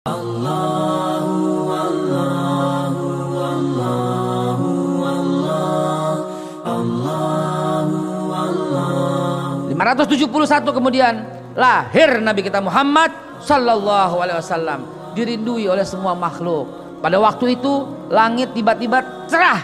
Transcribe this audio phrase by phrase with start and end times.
[0.00, 0.16] 571
[10.72, 11.20] kemudian
[11.52, 13.12] lahir Nabi kita Muhammad
[13.44, 16.64] sallallahu alaihi wasallam dirindui oleh semua makhluk.
[17.04, 19.60] Pada waktu itu langit tiba-tiba cerah,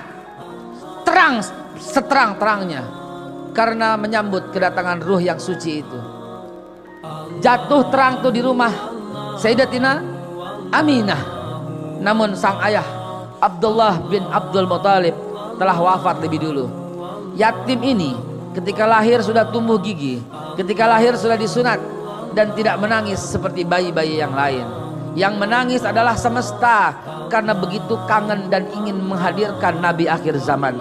[1.09, 1.41] terang
[1.81, 2.85] seterang-terangnya
[3.57, 5.99] karena menyambut kedatangan ruh yang suci itu.
[7.41, 8.93] Jatuh terang tuh di rumah
[9.41, 10.16] Sayyidatina
[10.73, 11.23] Aminah.
[12.03, 12.85] Namun sang ayah
[13.41, 15.17] Abdullah bin Abdul Muthalib
[15.57, 16.67] telah wafat lebih dulu.
[17.37, 18.17] Yatim ini
[18.57, 20.21] ketika lahir sudah tumbuh gigi,
[20.57, 21.77] ketika lahir sudah disunat
[22.33, 24.65] dan tidak menangis seperti bayi-bayi yang lain.
[25.17, 26.93] Yang menangis adalah semesta
[27.33, 30.77] karena begitu kangen dan ingin menghadirkan nabi akhir zaman.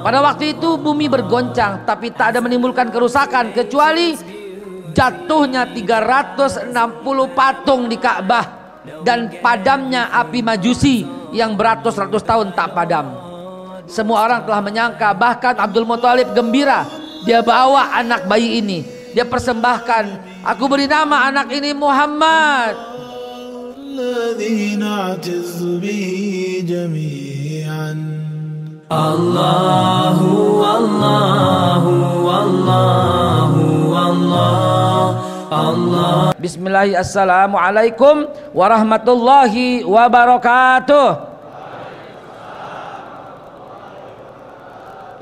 [0.00, 4.18] Pada waktu itu bumi bergoncang tapi tak ada menimbulkan kerusakan kecuali
[4.90, 6.74] jatuhnya 360
[7.36, 8.59] patung di Ka'bah
[9.04, 13.06] dan padamnya api majusi yang beratus-ratus tahun tak padam.
[13.90, 16.86] Semua orang telah menyangka bahkan Abdul Muthalib gembira.
[17.26, 18.86] Dia bawa anak bayi ini.
[19.10, 20.04] Dia persembahkan
[20.46, 22.78] aku beri nama anak ini Muhammad.
[28.90, 31.94] Allahu Allahu
[32.26, 37.02] Allahu Allah Bismillahirrahmanirrahim.
[37.02, 41.26] Assalamualaikum warahmatullahi wabarakatuh.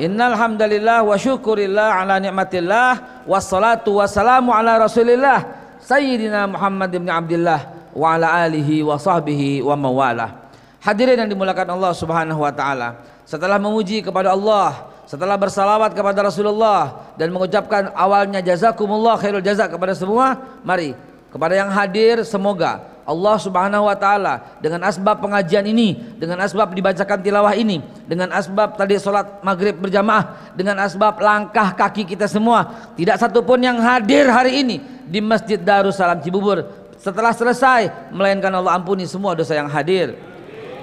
[0.04, 5.48] Innal hamdalillah wa syukurillah ala nikmatillah wassalatu wassalamu ala Rasulillah.
[5.80, 10.52] Sayyidina Muhammad bin Abdullah wa ala alihi wa sahbihi wa mawala.
[10.84, 13.00] Hadirin yang dimulakan Allah Subhanahu wa taala.
[13.24, 19.96] Setelah memuji kepada Allah, setelah bersalawat kepada Rasulullah dan mengucapkan awalnya jazakumullah khairul jazak kepada
[19.96, 20.92] semua, mari
[21.32, 27.24] kepada yang hadir semoga Allah Subhanahu wa taala dengan asbab pengajian ini, dengan asbab dibacakan
[27.24, 33.16] tilawah ini, dengan asbab tadi salat maghrib berjamaah, dengan asbab langkah kaki kita semua, tidak
[33.16, 34.76] satupun yang hadir hari ini
[35.08, 36.68] di Masjid Darussalam Cibubur
[37.00, 40.12] setelah selesai melainkan Allah ampuni semua dosa yang hadir.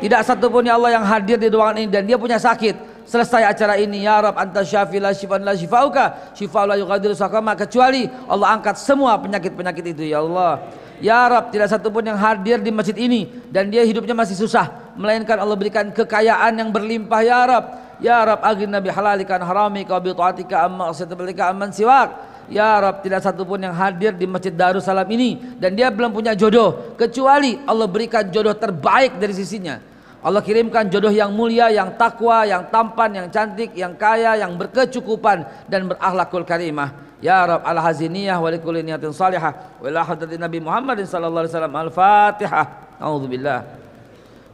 [0.02, 2.94] Tidak satupun ya Allah yang hadir di ruangan ini dan dia punya sakit.
[3.05, 6.33] Selesai acara ini ya Rab anta syafi la shifan la shifauka.
[6.33, 10.66] Shifa la yughadiru sakama kecuali Allah angkat semua penyakit-penyakit itu ya Allah.
[10.97, 14.73] Ya Rab tidak satu pun yang hadir di masjid ini dan dia hidupnya masih susah
[14.97, 17.66] melainkan Allah berikan kekayaan yang berlimpah ya Rab.
[18.01, 22.09] Ya Rab agin nabi halalikan harami kau bi taatika amma asyatabika amman siwak.
[22.49, 26.33] Ya Rab tidak satu pun yang hadir di masjid Darussalam ini dan dia belum punya
[26.33, 29.77] jodoh kecuali Allah berikan jodoh terbaik dari sisinya
[30.25, 35.46] Allah kirimkan jodoh yang mulia, yang takwa, yang tampan, yang cantik, yang kaya, yang berkecukupan
[35.69, 36.97] dan berakhlakul karimah.
[37.22, 41.53] Ya Rab al haziniyah wa likulli niyatin salihah wa ila hadratin Nabi Muhammad sallallahu alaihi
[41.53, 42.66] wasallam al-Fatihah.
[42.97, 43.59] A'udzubillah.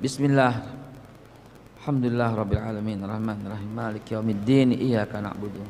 [0.04, 0.60] Bismillah.
[1.80, 5.66] Alhamdulillah rabbil alamin rahman rahim maliki yaumiddin iyyaka na'budu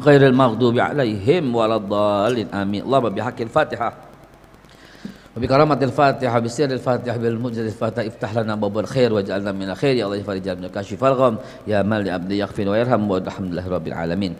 [0.00, 2.88] ghairil maghdubi alaihim waladdallin amin.
[2.88, 4.05] Allahumma bihaqqil Fatihah.
[5.36, 9.68] Wabi karamatil Fatihah bi sirril Fatihah bil mujizil Fatihah iftah lana babul khair waj'alna min
[9.76, 11.36] khair ya Allah farijal min kasyifal gham
[11.68, 14.32] ya mal li abdi yaghfir wa yarham wa alhamdulillah rabbil alamin.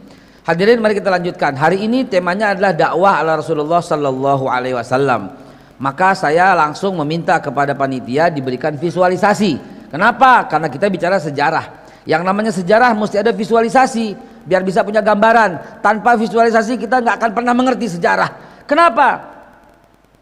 [0.49, 1.53] Hadirin mari kita lanjutkan.
[1.53, 5.37] Hari ini temanya adalah dakwah ala Rasulullah sallallahu alaihi wasallam.
[5.77, 9.61] Maka saya langsung meminta kepada panitia diberikan visualisasi.
[9.93, 10.49] Kenapa?
[10.49, 11.85] Karena kita bicara sejarah.
[12.09, 14.17] Yang namanya sejarah mesti ada visualisasi
[14.49, 15.85] biar bisa punya gambaran.
[15.85, 18.65] Tanpa visualisasi kita nggak akan pernah mengerti sejarah.
[18.65, 19.36] Kenapa?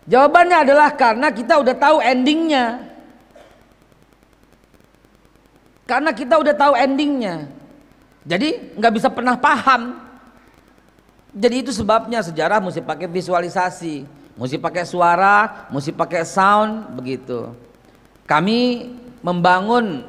[0.04, 2.84] Jawabannya adalah karena kita udah tahu endingnya.
[5.84, 7.48] Karena kita udah tahu endingnya.
[8.24, 10.00] Jadi nggak bisa pernah paham.
[11.34, 14.06] Jadi itu sebabnya sejarah mesti pakai visualisasi,
[14.38, 17.52] mesti pakai suara, mesti pakai sound begitu.
[18.24, 20.04] Kami membangun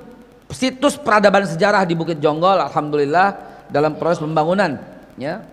[0.53, 3.35] situs peradaban sejarah di Bukit Jonggol, alhamdulillah
[3.67, 4.79] dalam proses pembangunan.
[5.15, 5.43] Ya,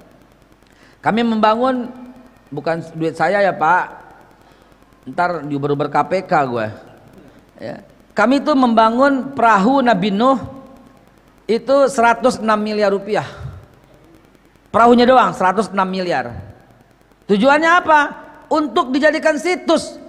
[1.03, 1.91] kami membangun
[2.53, 4.02] bukan duit saya ya Pak,
[5.03, 6.67] ntar diuber-uber KPK gue
[7.59, 7.77] ya.
[8.15, 10.63] kami itu membangun perahu Nabi Nuh
[11.51, 13.27] itu 106 miliar rupiah.
[14.73, 16.33] Perahunya doang 106 miliar.
[17.29, 18.01] Tujuannya apa?
[18.49, 20.01] Untuk dijadikan situs.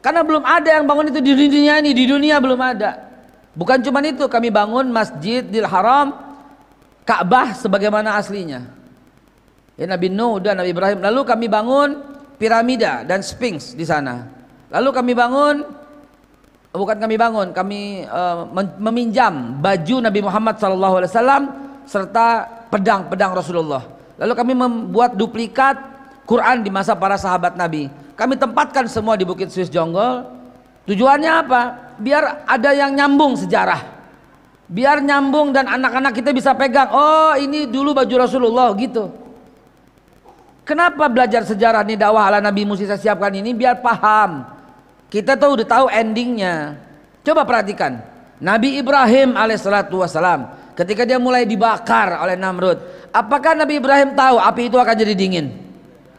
[0.00, 3.10] Karena belum ada yang bangun itu di dunia ini di dunia belum ada.
[3.52, 6.14] Bukan cuma itu kami bangun Masjidil Haram
[7.02, 8.70] Ka'bah sebagaimana aslinya.
[9.74, 11.02] Ya Nabi Nuh dan Nabi Ibrahim.
[11.02, 11.98] Lalu kami bangun
[12.38, 14.24] piramida dan sphinx di sana.
[14.70, 15.56] Lalu kami bangun
[16.78, 18.46] bukan kami bangun, kami uh,
[18.78, 21.44] meminjam baju Nabi Muhammad SAW
[21.88, 23.82] serta pedang-pedang Rasulullah.
[24.18, 25.78] Lalu kami membuat duplikat
[26.28, 27.90] Quran di masa para sahabat Nabi.
[28.14, 30.26] Kami tempatkan semua di Bukit Swiss Jonggol.
[30.84, 31.60] Tujuannya apa?
[31.98, 33.98] Biar ada yang nyambung sejarah.
[34.68, 36.92] Biar nyambung dan anak-anak kita bisa pegang.
[36.92, 39.08] Oh ini dulu baju Rasulullah gitu.
[40.68, 44.44] Kenapa belajar sejarah nih dakwah ala Nabi Musa saya siapkan ini biar paham.
[45.08, 46.76] Kita tuh udah tahu endingnya.
[47.24, 48.04] Coba perhatikan.
[48.36, 52.84] Nabi Ibrahim alaihissalatu wassalam ketika dia mulai dibakar oleh Namrud.
[53.16, 55.56] Apakah Nabi Ibrahim tahu api itu akan jadi dingin?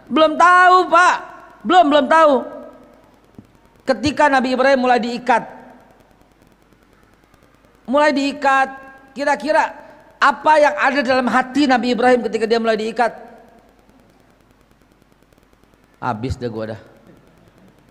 [0.09, 1.15] Belum tahu pak.
[1.61, 2.33] Belum belum tahu.
[3.85, 5.45] Ketika Nabi Ibrahim mulai diikat.
[7.85, 8.69] Mulai diikat.
[9.13, 9.77] Kira-kira
[10.17, 13.28] apa yang ada dalam hati Nabi Ibrahim ketika dia mulai diikat?
[15.99, 16.81] Habis dah gua dah.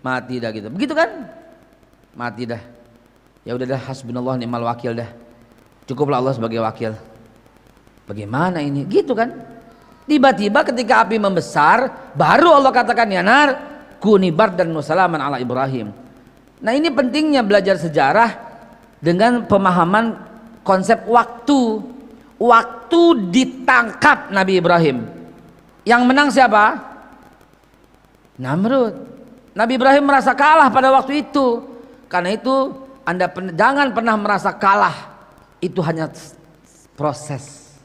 [0.01, 0.67] Mati dah gitu.
[0.73, 1.29] Begitu kan?
[2.17, 2.61] Mati dah.
[3.45, 5.09] Ya udah dah hasbunallah ni'mal wakil dah.
[5.85, 6.93] Cukuplah Allah sebagai wakil.
[8.09, 8.85] Bagaimana ini?
[8.89, 9.29] Gitu kan?
[10.09, 13.61] Tiba-tiba ketika api membesar baru Allah katakan ya nar
[14.01, 15.93] kunibar dan nusalaman ala Ibrahim.
[16.59, 18.33] Nah ini pentingnya belajar sejarah
[18.97, 20.17] dengan pemahaman
[20.65, 21.85] konsep waktu.
[22.39, 23.01] Waktu
[23.35, 25.03] ditangkap Nabi Ibrahim.
[25.83, 26.88] Yang menang siapa
[28.39, 28.95] Namrud.
[29.51, 31.67] Nabi Ibrahim merasa kalah pada waktu itu.
[32.07, 32.71] Karena itu
[33.03, 34.95] Anda jangan pernah merasa kalah.
[35.59, 36.07] Itu hanya
[36.95, 37.75] proses.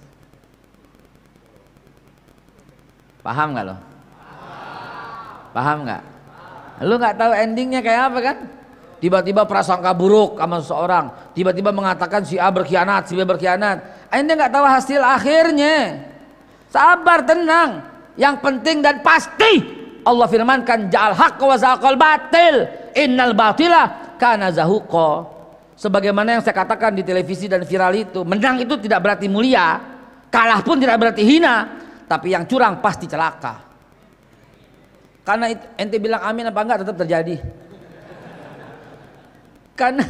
[3.19, 3.77] Paham nggak lo?
[5.51, 6.03] Paham nggak?
[6.87, 8.37] Lu nggak tahu endingnya kayak apa kan?
[9.03, 14.09] Tiba-tiba prasangka buruk sama seseorang, tiba-tiba mengatakan si A berkhianat, si B berkhianat.
[14.09, 16.09] Anda nggak tahu hasil akhirnya.
[16.73, 17.85] Sabar, tenang.
[18.17, 25.27] Yang penting dan pasti Allah firmankan ja'al haqq wa zaqal batil innal batila kana zahuqa
[25.75, 29.81] sebagaimana yang saya katakan di televisi dan viral itu menang itu tidak berarti mulia
[30.29, 33.65] kalah pun tidak berarti hina tapi yang curang pasti celaka.
[35.25, 37.41] Karena itu, ente bilang amin apa enggak tetap terjadi.
[39.73, 40.05] Karena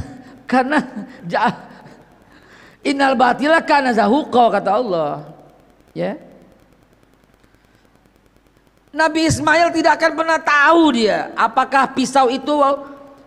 [0.45, 0.79] karena
[1.31, 1.55] ja,
[2.83, 5.13] innal batila kana zahuqa kata Allah.
[5.95, 6.19] Ya
[8.95, 12.55] Nabi Ismail tidak akan pernah tahu dia apakah pisau itu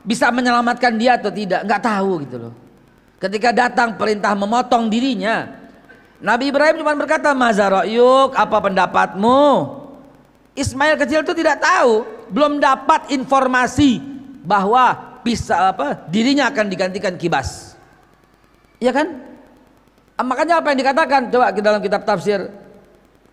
[0.08, 2.54] bisa menyelamatkan dia atau tidak, nggak tahu gitu loh.
[3.20, 5.52] Ketika datang perintah memotong dirinya,
[6.24, 9.44] Nabi Ibrahim cuma berkata, "Mazarayuk, apa pendapatmu?"
[10.56, 14.00] Ismail kecil itu tidak tahu, belum dapat informasi
[14.48, 17.76] bahwa bisa apa dirinya akan digantikan kibas.
[18.80, 19.08] Iya kan?
[20.18, 22.48] Makanya apa yang dikatakan coba dalam kitab tafsir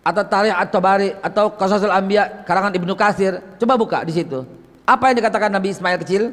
[0.05, 3.41] atau Tarikh atau Bari atau Qasasul Anbiya karangan Ibnu Katsir.
[3.57, 4.45] Coba buka di situ.
[4.85, 6.29] Apa yang dikatakan Nabi Ismail kecil?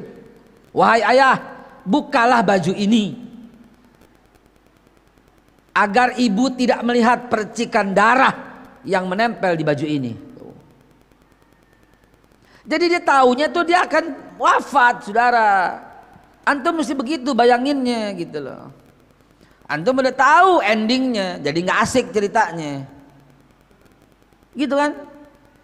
[0.76, 1.40] Wahai ayah,
[1.88, 3.16] bukalah baju ini
[5.72, 10.12] agar ibu tidak melihat percikan darah yang menempel di baju ini.
[12.62, 15.80] Jadi dia tahunya tuh dia akan wafat, saudara.
[16.44, 18.70] Antum mesti begitu bayanginnya gitu loh.
[19.66, 22.86] Antum udah tahu endingnya, jadi nggak asik ceritanya.
[24.52, 24.93] Gitu kan?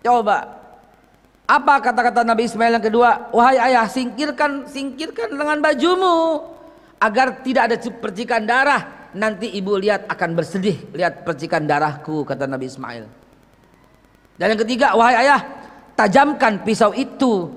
[0.00, 0.58] Coba.
[1.48, 3.32] Apa kata-kata Nabi Ismail yang kedua?
[3.32, 6.44] Wahai ayah, singkirkan singkirkan lengan bajumu
[7.00, 9.10] agar tidak ada percikan darah.
[9.16, 13.04] Nanti ibu lihat akan bersedih lihat percikan darahku kata Nabi Ismail.
[14.36, 15.40] Dan yang ketiga, wahai ayah,
[15.96, 17.50] tajamkan pisau itu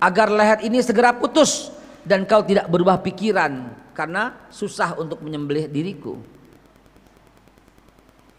[0.00, 1.70] agar leher ini segera putus
[2.02, 6.18] dan kau tidak berubah pikiran karena susah untuk menyembelih diriku.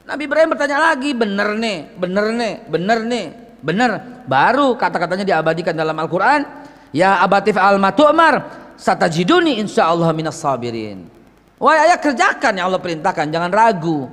[0.06, 3.26] Nabi Ibrahim bertanya lagi, bener nih, bener nih, bener nih,
[3.66, 3.92] bener.
[4.30, 6.46] Baru kata-katanya diabadikan dalam Al-Quran.
[6.94, 8.48] Ya abatif al matu'mar
[8.78, 11.10] satajiduni insya Allah minas sabirin.
[11.58, 14.08] Wah ayah kerjakan yang Allah perintahkan, jangan ragu.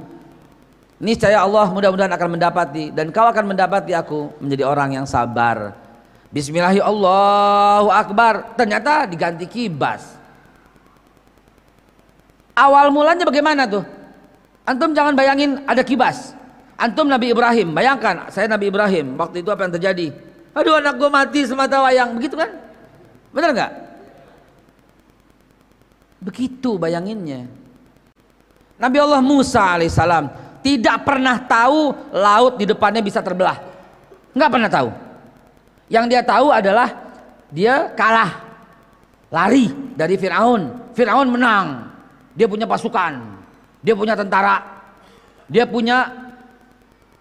[1.03, 5.77] Ini saya Allah mudah-mudahan akan mendapati dan kau akan mendapati aku menjadi orang yang sabar.
[7.93, 8.57] Akbar.
[8.57, 10.17] Ternyata diganti kibas.
[12.57, 13.85] Awal mulanya bagaimana tuh?
[14.63, 16.39] Antum jangan bayangin ada kibas.
[16.79, 19.19] Antum Nabi Ibrahim, bayangkan saya Nabi Ibrahim.
[19.19, 20.07] Waktu itu apa yang terjadi?
[20.53, 22.51] Aduh anak gue mati semata wayang, begitu kan?
[23.33, 23.73] Benar nggak?
[26.23, 27.49] Begitu bayanginnya.
[28.79, 30.31] Nabi Allah Musa alaihissalam
[30.63, 33.59] tidak pernah tahu laut di depannya bisa terbelah.
[34.35, 34.89] Nggak pernah tahu.
[35.91, 36.89] Yang dia tahu adalah
[37.53, 38.43] dia kalah,
[39.29, 40.95] lari dari Fir'aun.
[40.97, 41.89] Fir'aun menang,
[42.33, 43.32] dia punya pasukan,
[43.83, 44.63] dia punya tentara,
[45.51, 46.31] dia punya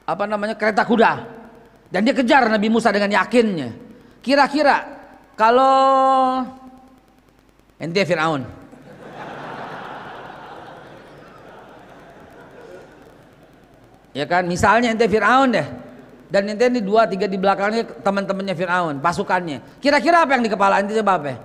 [0.05, 1.25] apa namanya kereta kuda,
[1.89, 3.73] dan dia kejar Nabi Musa dengan yakinnya.
[4.21, 4.85] Kira-kira
[5.33, 6.45] kalau
[7.81, 8.45] ente Fir'aun,
[14.13, 15.67] ya kan, misalnya ente Fir'aun deh,
[16.31, 19.83] Dan nanti ini dua tiga di belakangnya teman-temannya Fir'aun, pasukannya.
[19.83, 21.35] Kira-kira apa yang di kepala ini coba apa?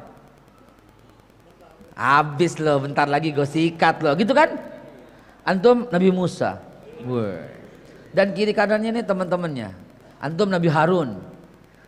[1.98, 4.54] Habis loh, bentar lagi gue sikat loh, gitu kan?
[5.46, 6.58] Antum Nabi Musa.
[8.10, 9.70] Dan kiri kanannya ini teman-temannya.
[10.18, 11.22] Antum Nabi Harun.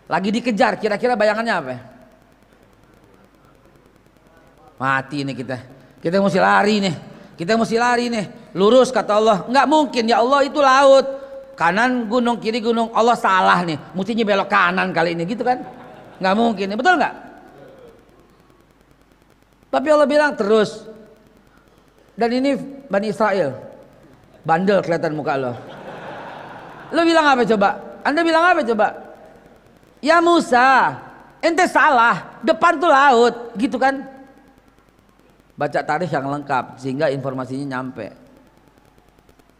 [0.06, 1.76] Lagi dikejar, kira-kira bayangannya apa?
[4.78, 5.58] Mati nih kita.
[5.98, 6.94] Kita mesti lari nih.
[7.34, 8.54] Kita mesti lari nih.
[8.54, 9.38] Lurus kata Allah.
[9.50, 11.06] Enggak mungkin ya Allah itu laut.
[11.58, 12.94] Kanan gunung, kiri gunung.
[12.94, 13.74] Allah salah nih.
[13.98, 15.58] Mestinya belok kanan kali ini gitu kan.
[16.22, 16.66] Enggak mungkin.
[16.78, 17.14] Betul enggak?
[19.68, 20.86] Tapi Allah bilang terus.
[22.18, 22.58] Dan ini
[22.90, 23.54] Bani Israel.
[24.42, 25.54] Bandel kelihatan muka lo.
[26.90, 28.02] Lo bilang apa coba?
[28.02, 28.86] Anda bilang apa coba?
[30.02, 30.98] Ya Musa,
[31.38, 32.42] ente salah.
[32.42, 34.18] Depan tuh laut, gitu kan?
[35.58, 38.14] baca tarikh yang lengkap sehingga informasinya nyampe.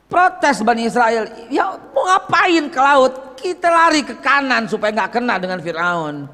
[0.09, 3.13] Protes Bani Israel, ya mau ngapain ke laut?
[3.37, 6.25] Kita lari ke kanan supaya nggak kena dengan Fir'aun.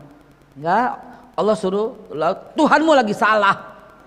[0.55, 0.91] Enggak,
[1.35, 2.55] Allah suruh laut.
[2.55, 3.57] Tuhanmu lagi salah.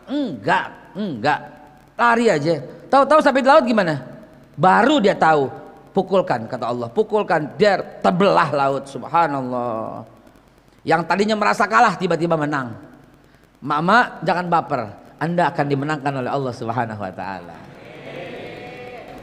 [0.08, 1.57] Enggak, enggak.
[1.98, 2.62] Lari aja.
[2.88, 4.06] Tahu-tahu sampai di laut gimana?
[4.54, 5.50] Baru dia tahu.
[5.92, 8.86] Pukulkan kata Allah, pukulkan biar terbelah laut.
[8.86, 10.06] Subhanallah.
[10.86, 12.77] Yang tadinya merasa kalah tiba-tiba menang.
[13.58, 17.58] Mama jangan baper anda akan dimenangkan oleh Allah Subhanahu wa taala.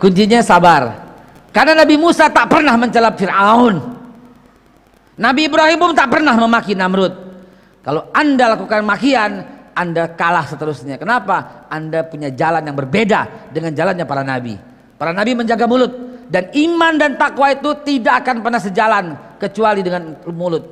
[0.03, 1.15] Kuncinya sabar.
[1.55, 3.79] Karena Nabi Musa tak pernah mencela Firaun.
[5.15, 7.15] Nabi Ibrahim pun tak pernah memaki Namrud.
[7.87, 10.97] Kalau Anda lakukan makian, Anda kalah seterusnya.
[10.97, 11.67] Kenapa?
[11.67, 14.55] Anda punya jalan yang berbeda dengan jalannya para nabi.
[14.95, 15.93] Para nabi menjaga mulut
[16.31, 19.05] dan iman dan takwa itu tidak akan pernah sejalan
[19.37, 20.65] kecuali dengan mulut.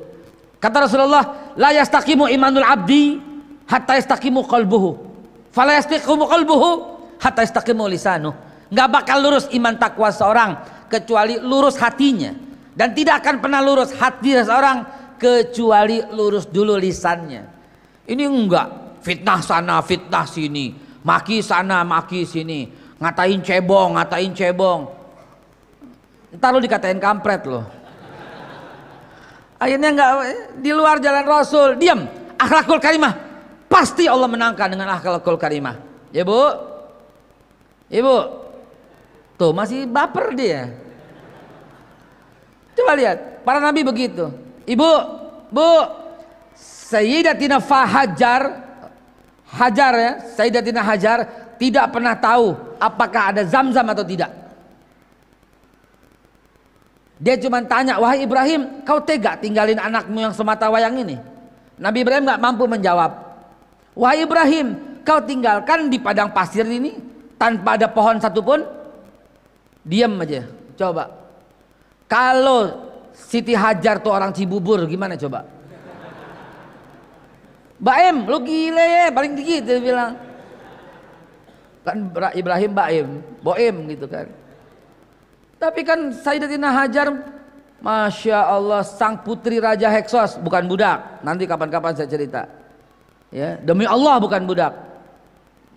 [0.57, 3.19] Kata Rasulullah, la yastaqimu imanul abdi
[3.67, 4.91] hatta yastaqimu qalbuhu.
[5.51, 6.69] Fala yastaqimu qalbuhu
[7.19, 8.31] hatta yastaqimu lisanu.
[8.71, 10.51] Enggak bakal lurus iman takwa seorang
[10.89, 12.33] kecuali lurus hatinya
[12.73, 14.81] dan tidak akan pernah lurus hati seorang
[15.21, 17.45] kecuali lurus dulu lisannya.
[18.09, 24.81] Ini enggak fitnah sana fitnah sini, maki sana maki sini, ngatain cebong, ngatain cebong.
[26.33, 27.67] Ntar lu dikatain kampret loh.
[29.61, 30.11] Akhirnya enggak
[30.59, 32.03] di luar jalan Rasul, diam.
[32.35, 33.15] Akhlakul karimah,
[33.73, 35.81] Pasti Allah menangkan dengan akhlakul karimah.
[36.13, 36.45] Ya bu?
[37.89, 38.17] Ibu?
[39.33, 40.69] Tuh masih baper dia.
[42.77, 44.29] Coba lihat, para nabi begitu.
[44.69, 44.91] Ibu,
[45.49, 45.69] bu,
[46.53, 48.62] Sayyidatina Fahajar,
[49.53, 51.29] Hajar ya, Sayyidatina Hajar
[51.61, 54.33] tidak pernah tahu apakah ada zam-zam atau tidak.
[57.21, 61.15] Dia cuma tanya, wahai Ibrahim, kau tega tinggalin anakmu yang semata wayang ini?
[61.77, 63.11] Nabi Ibrahim nggak mampu menjawab.
[63.93, 66.97] Wahai Ibrahim, kau tinggalkan di padang pasir ini
[67.37, 68.65] tanpa ada pohon satupun?
[69.85, 70.49] Diam aja.
[70.73, 71.13] Coba.
[72.09, 75.45] Kalau Siti Hajar tuh orang Cibubur, gimana coba?
[77.83, 80.15] Baim, lu gile ya, paling dikit dia bilang.
[81.83, 83.07] Kan Ibrahim Baim,
[83.43, 84.31] Boim gitu kan.
[85.59, 87.11] Tapi kan Sayyidatina Hajar
[87.83, 91.19] Masya Allah sang putri Raja Heksos bukan budak.
[91.27, 92.47] Nanti kapan-kapan saya cerita.
[93.27, 94.71] Ya demi Allah bukan budak.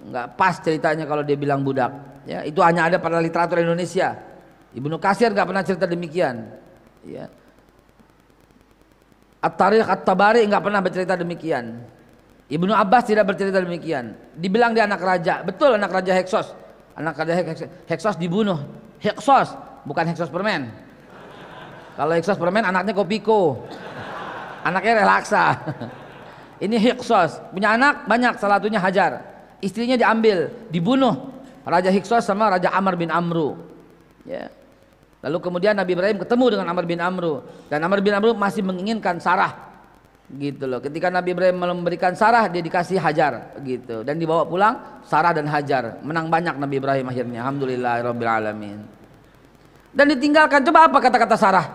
[0.07, 1.91] Nggak pas ceritanya kalau dia bilang budak.
[2.23, 4.15] Ya itu hanya ada pada literatur Indonesia.
[4.79, 6.47] Ibnu Kasir nggak pernah cerita demikian.
[7.03, 7.27] Ya.
[9.43, 11.96] At-Tariq At-Tabari nggak pernah bercerita demikian
[12.47, 16.55] Ibnu Abbas tidak bercerita demikian dibilang dia anak raja betul anak raja Heksos
[16.95, 18.63] anak raja Heksos, Heksos dibunuh
[19.03, 20.71] Heksos bukan Heksos permen
[21.99, 23.67] kalau Heksos permen anaknya Kopiko
[24.63, 25.45] anaknya relaksa
[26.57, 29.21] Ini Hiksos, punya anak banyak, salah satunya Hajar.
[29.61, 31.37] Istrinya diambil, dibunuh.
[31.67, 33.59] Raja Hiksos sama Raja Amr bin Amru.
[34.25, 34.49] Ya.
[35.21, 39.19] Lalu kemudian Nabi Ibrahim ketemu dengan Amr bin Amru dan Amr bin Amru masih menginginkan
[39.19, 39.76] Sarah.
[40.27, 40.83] Gitu loh.
[40.83, 44.75] Ketika Nabi Ibrahim memberikan Sarah, dia dikasih Hajar gitu dan dibawa pulang
[45.07, 46.03] Sarah dan Hajar.
[46.03, 47.47] Menang banyak Nabi Ibrahim akhirnya.
[47.47, 48.79] Alhamdulillahirabbil alamin.
[49.95, 51.67] Dan ditinggalkan coba apa kata-kata Sarah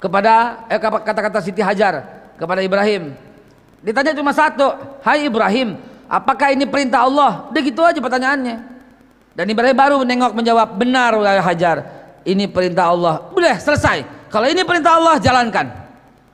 [0.00, 2.02] kepada eh kata-kata Siti Hajar
[2.40, 3.14] kepada Ibrahim
[3.84, 4.64] Ditanya cuma satu,
[5.04, 5.76] Hai Ibrahim,
[6.08, 7.52] apakah ini perintah Allah?
[7.52, 8.56] Udah gitu aja pertanyaannya.
[9.36, 11.84] Dan Ibrahim baru menengok menjawab, benar wahai Hajar,
[12.24, 13.28] ini perintah Allah.
[13.36, 14.08] Udah selesai.
[14.32, 15.68] Kalau ini perintah Allah jalankan.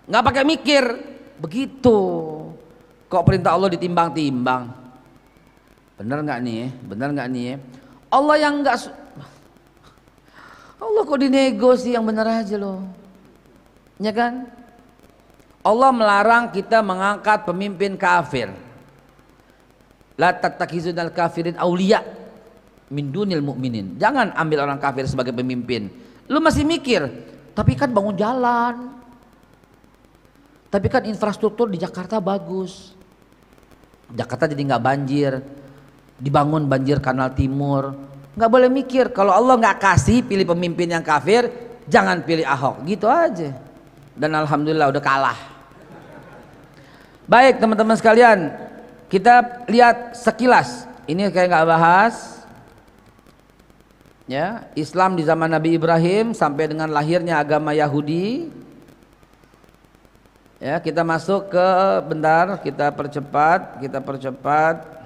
[0.06, 1.09] Nggak pakai mikir.
[1.40, 1.98] Begitu.
[3.10, 4.70] Kok perintah Allah ditimbang-timbang?
[5.96, 6.64] Benar nggak nih?
[6.84, 7.58] Benar nggak nih?
[8.12, 8.76] Allah yang nggak
[10.80, 12.80] Allah kok dinego sih yang benar aja loh.
[14.00, 14.48] Ya kan?
[15.60, 18.48] Allah melarang kita mengangkat pemimpin kafir.
[20.16, 22.00] La tattakhizunal kafirin auliya
[22.88, 24.00] min dunil mu'minin.
[24.00, 25.92] Jangan ambil orang kafir sebagai pemimpin.
[26.32, 28.99] Lu masih mikir, Tapi kan bangun jalan.
[30.70, 32.94] Tapi kan infrastruktur di Jakarta bagus.
[34.14, 35.42] Jakarta jadi nggak banjir.
[36.16, 37.92] Dibangun banjir kanal timur.
[38.38, 41.50] Nggak boleh mikir kalau Allah nggak kasih pilih pemimpin yang kafir,
[41.90, 42.86] jangan pilih Ahok.
[42.86, 43.50] Gitu aja.
[44.14, 45.38] Dan alhamdulillah udah kalah.
[47.26, 48.54] Baik teman-teman sekalian,
[49.10, 50.86] kita lihat sekilas.
[51.10, 52.40] Ini kayak nggak bahas
[54.30, 58.46] ya Islam di zaman Nabi Ibrahim sampai dengan lahirnya agama Yahudi
[60.60, 61.66] ya kita masuk ke
[62.04, 65.00] bentar kita percepat kita percepat.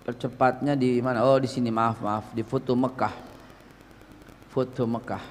[0.00, 1.22] Percepatnya di mana?
[1.22, 3.14] Oh di sini maaf maaf di foto Mekah.
[4.50, 5.22] Foto Mekah.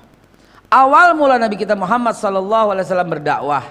[0.70, 3.66] Awal mula Nabi kita Muhammad sallallahu alaihi wasallam berdakwah.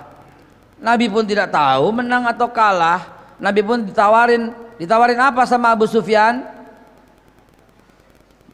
[0.82, 3.32] Nabi pun tidak tahu menang atau kalah.
[3.38, 4.50] Nabi pun ditawarin,
[4.82, 6.57] ditawarin apa sama Abu Sufyan?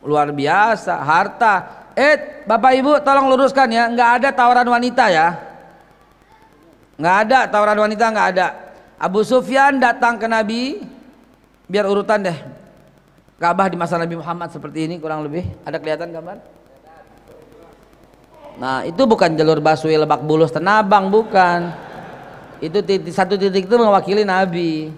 [0.04, 1.54] Luar biasa, harta.
[1.96, 5.28] Eh, Bapak Ibu tolong luruskan ya, nggak ada tawaran wanita ya.
[7.00, 8.46] Nggak ada tawaran wanita, nggak ada.
[9.00, 10.84] Abu Sufyan datang ke Nabi,
[11.66, 12.38] biar urutan deh.
[13.40, 15.44] Ka'bah di masa Nabi Muhammad seperti ini kurang lebih.
[15.66, 16.38] Ada kelihatan gambar?
[18.54, 21.74] Nah, itu bukan jalur Basui Lebak Bulus Tenabang, bukan
[22.62, 24.88] itu titik, satu titik itu mewakili Nabi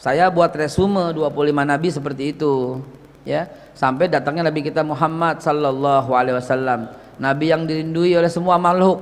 [0.00, 2.80] saya buat resume 25 Nabi seperti itu
[3.24, 3.48] ya.
[3.76, 6.90] Sampai datangnya Nabi kita Muhammad Sallallahu Alaihi Wasallam.
[7.20, 9.00] Nabi yang dirindui oleh semua makhluk.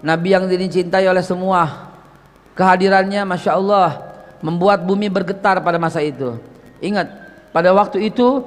[0.00, 1.90] Nabi yang dicintai oleh semua.
[2.54, 3.90] Kehadirannya Masya Allah
[4.40, 6.36] membuat bumi bergetar pada masa itu.
[6.80, 7.06] Ingat
[7.52, 8.42] pada waktu itu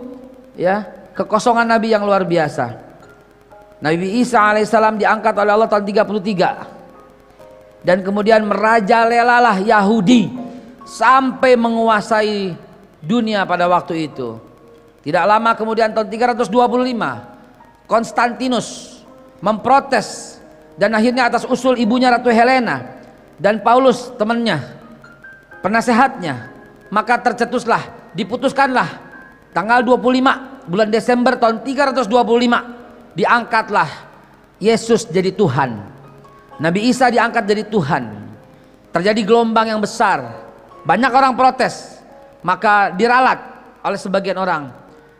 [0.57, 2.83] ya kekosongan Nabi yang luar biasa.
[3.83, 10.31] Nabi Isa alaihissalam diangkat oleh Allah tahun 33 dan kemudian merajalelalah Yahudi
[10.88, 12.55] sampai menguasai
[13.03, 14.39] dunia pada waktu itu.
[15.03, 16.48] Tidak lama kemudian tahun 325
[17.91, 19.00] Konstantinus
[19.43, 20.39] memprotes
[20.79, 23.04] dan akhirnya atas usul ibunya Ratu Helena
[23.36, 24.63] dan Paulus temannya
[25.60, 26.47] penasehatnya
[26.88, 28.88] maka tercetuslah diputuskanlah
[29.51, 33.89] tanggal 25 bulan Desember tahun 325 diangkatlah
[34.63, 35.93] Yesus jadi Tuhan
[36.62, 38.04] Nabi Isa diangkat jadi Tuhan.
[38.93, 40.21] Terjadi gelombang yang besar.
[40.86, 41.97] Banyak orang protes.
[42.45, 43.39] Maka diralat
[43.82, 44.69] oleh sebagian orang.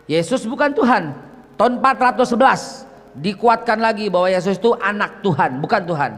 [0.04, 1.16] Yesus bukan Tuhan.
[1.54, 6.12] Tahun 411 dikuatkan lagi bahwa Yesus itu anak Tuhan, bukan Tuhan.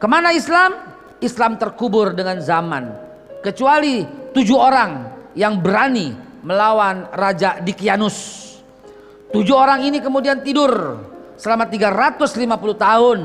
[0.00, 0.96] Ke mana Islam?
[1.20, 2.92] Islam terkubur dengan zaman.
[3.40, 6.12] Kecuali tujuh orang yang berani
[6.44, 8.44] melawan Raja Dikianus.
[9.32, 11.02] Tujuh orang ini kemudian tidur
[11.36, 13.18] selama 350 tahun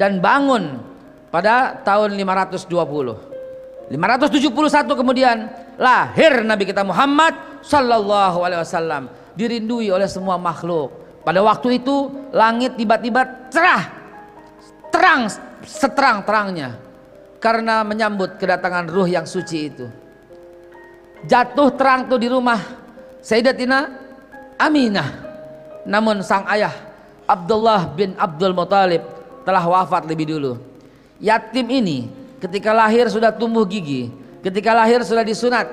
[0.00, 0.80] dan bangun
[1.28, 3.90] pada tahun 520.
[3.90, 10.92] 571 kemudian lahir Nabi kita Muhammad sallallahu alaihi wasallam dirindui oleh semua makhluk.
[11.20, 13.92] Pada waktu itu langit tiba-tiba cerah
[14.88, 15.28] terang
[15.64, 16.80] seterang-terangnya
[17.40, 19.86] karena menyambut kedatangan ruh yang suci itu.
[21.28, 22.60] Jatuh terang tuh di rumah
[23.20, 23.78] Sayyidatina
[24.56, 25.08] Aminah.
[25.84, 26.72] Namun sang ayah
[27.28, 29.04] Abdullah bin Abdul Muthalib
[29.44, 30.52] telah wafat lebih dulu.
[31.20, 32.08] Yatim ini
[32.40, 34.08] ketika lahir sudah tumbuh gigi,
[34.40, 35.68] ketika lahir sudah disunat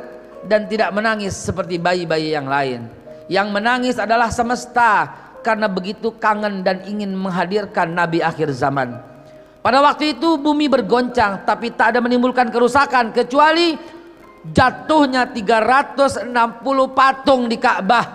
[0.48, 2.88] dan tidak menangis seperti bayi-bayi yang lain.
[3.28, 5.12] Yang menangis adalah semesta
[5.44, 9.00] karena begitu kangen dan ingin menghadirkan nabi akhir zaman.
[9.64, 13.76] Pada waktu itu bumi bergoncang tapi tak ada menimbulkan kerusakan kecuali
[14.48, 16.32] jatuhnya 360
[16.96, 18.06] patung di Ka'bah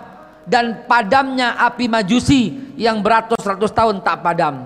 [0.49, 4.65] dan padamnya api majusi yang beratus-ratus tahun tak padam.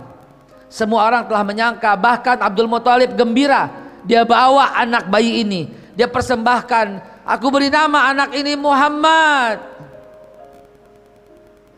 [0.68, 3.72] Semua orang telah menyangka bahkan Abdul Muthalib gembira
[4.08, 5.68] dia bawa anak bayi ini.
[5.98, 9.77] Dia persembahkan, aku beri nama anak ini Muhammad.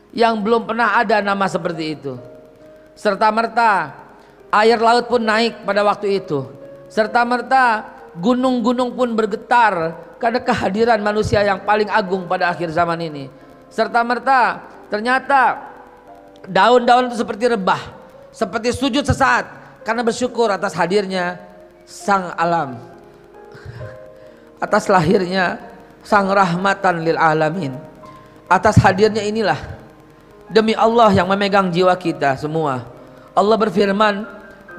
[0.10, 2.18] Yang belum pernah ada nama seperti itu.
[2.98, 3.94] Serta merta
[4.50, 6.50] air laut pun naik pada waktu itu.
[6.90, 7.86] Serta merta
[8.18, 13.30] gunung-gunung pun bergetar karena kehadiran manusia yang paling agung pada akhir zaman ini.
[13.70, 15.70] Serta merta ternyata
[16.50, 17.82] daun-daun itu seperti rebah
[18.34, 19.46] seperti sujud sesaat
[19.86, 21.38] karena bersyukur atas hadirnya
[21.86, 22.78] sang alam
[24.62, 25.62] atas lahirnya
[26.06, 27.74] sang rahmatan lil alamin
[28.50, 29.58] atas hadirnya inilah
[30.50, 32.84] demi Allah yang memegang jiwa kita semua.
[33.38, 34.26] Allah berfirman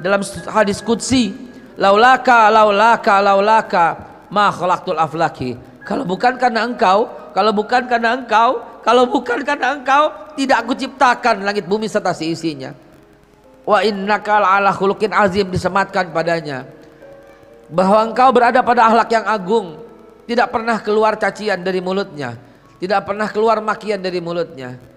[0.02, 1.32] dalam hadis qudsi
[1.78, 3.84] laulaka laulaka laulaka
[4.28, 5.56] ma khalaqtul aflaki.
[5.86, 11.46] Kalau bukan karena engkau kalau bukan karena engkau kalau bukan karena engkau tidak aku ciptakan
[11.46, 12.74] langit bumi serta seisinya.
[13.64, 16.66] Wa innaka ala khuluqin azim disematkan padanya.
[17.70, 19.78] Bahwa engkau berada pada akhlak yang agung.
[20.26, 22.38] Tidak pernah keluar cacian dari mulutnya.
[22.78, 24.89] Tidak pernah keluar makian dari mulutnya.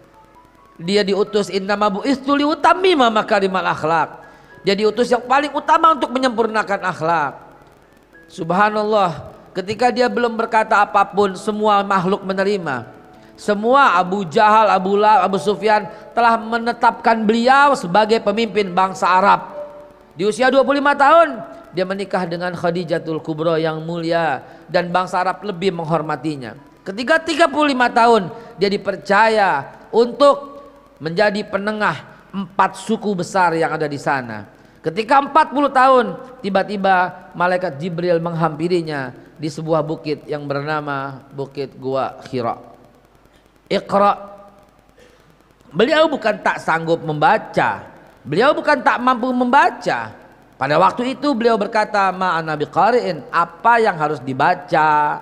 [0.83, 4.19] Dia diutus innama bu'istu liutammima makarimal akhlak.
[4.67, 7.33] Dia diutus yang paling utama untuk menyempurnakan akhlak.
[8.27, 12.87] Subhanallah, ketika dia belum berkata apa pun, semua makhluk menerima.
[13.39, 19.51] Semua Abu Jahal, Abu Lahab, Abu Sufyan telah menetapkan beliau sebagai pemimpin bangsa Arab.
[20.13, 21.27] Di usia 25 tahun,
[21.73, 26.53] dia menikah dengan Khadijatul Kubro yang mulia dan bangsa Arab lebih menghormatinya.
[26.85, 27.49] Ketika 35
[27.89, 28.21] tahun
[28.61, 29.49] dia dipercaya
[29.89, 30.52] untuk
[31.03, 34.47] menjadi penengah empat suku besar yang ada di sana.
[34.79, 36.05] Ketika 40 tahun
[36.39, 36.95] tiba-tiba
[37.35, 42.55] malaikat Jibril menghampirinya di sebuah bukit yang bernama Bukit Gua Hira.
[43.67, 44.31] Iqra.
[45.73, 47.83] Beliau bukan tak sanggup membaca.
[48.23, 50.15] Beliau bukan tak mampu membaca.
[50.53, 55.19] Pada waktu itu beliau berkata, "Ma'ana biqari'in, apa yang harus dibaca?"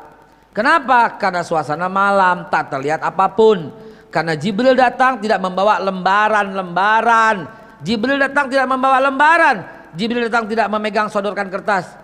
[0.52, 1.16] Kenapa?
[1.16, 3.72] Karena suasana malam tak terlihat apa pun.
[4.12, 7.48] Karena Jibril datang tidak membawa lembaran-lembaran.
[7.80, 9.64] Jibril datang tidak membawa lembaran.
[9.96, 11.96] Jibril datang tidak memegang sodorkan kertas.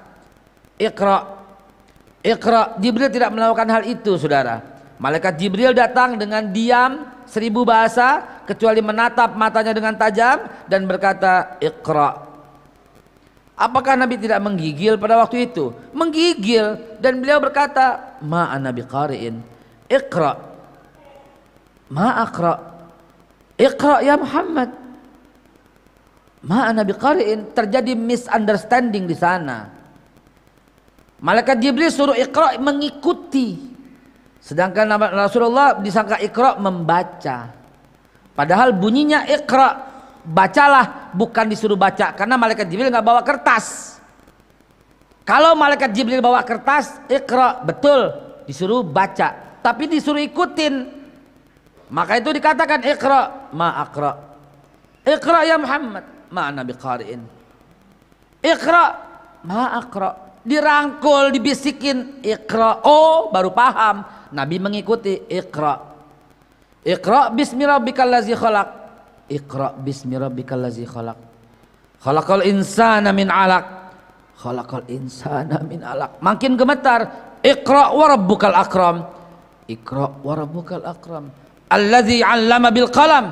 [0.79, 1.27] Iqra.
[2.23, 2.79] Iqra.
[2.79, 4.63] Jibril tidak melakukan hal itu saudara.
[4.97, 12.25] Malaikat Jibril datang dengan diam seribu bahasa kecuali menatap matanya dengan tajam dan berkata Iqra
[13.57, 15.73] Apakah Nabi tidak menggigil pada waktu itu?
[15.89, 19.41] Menggigil dan beliau berkata, "Ma Nabi qari'in.
[19.89, 20.37] Iqra."
[21.93, 22.55] Ma aqra.
[23.57, 24.69] Iqra ya Muhammad.
[26.45, 27.51] Ma Nabi qari'in.
[27.51, 29.71] Terjadi misunderstanding di sana.
[31.17, 33.57] Malaikat Jibril suruh Iqra mengikuti.
[34.39, 37.51] Sedangkan Rasulullah disangka Iqra membaca.
[38.37, 39.81] Padahal bunyinya Iqra
[40.27, 43.97] bacalah bukan disuruh baca karena malaikat Jibril nggak bawa kertas.
[45.27, 48.15] Kalau malaikat Jibril bawa kertas, ikra betul
[48.47, 50.95] disuruh baca, tapi disuruh ikutin.
[51.87, 54.11] Maka itu dikatakan ikra ma akra.
[55.07, 57.21] Ikra ya Muhammad ma nabi qari'in.
[58.43, 58.83] Ikra
[59.47, 60.09] ma akra.
[60.47, 62.83] Dirangkul, dibisikin ikra.
[62.87, 64.03] Oh, baru paham.
[64.31, 65.75] Nabi mengikuti ikra.
[66.87, 68.67] Ikra bismi rabbikal ladzi khalaq.
[69.27, 71.19] Iqra bismi rabbikal ladzi khalaq.
[71.99, 73.65] Khalaqal insana min 'alaq.
[74.39, 76.23] Khalaqal insana min 'alaq.
[76.23, 77.01] Makin gemetar.
[77.43, 79.03] Iqra wa rabbukal akram.
[79.67, 81.27] Iqra wa rabbukal akram.
[81.67, 83.25] Alladzi 'allama bil qalam.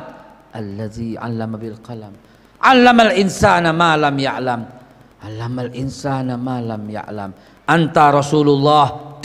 [0.51, 2.13] Alladzi 'allama bil qalam.
[2.59, 4.61] 'Allamal insana ma lam ya'lam.
[5.23, 7.31] 'Allamal insana ma lam ya'lam.
[7.65, 9.17] Anta Rasulullah.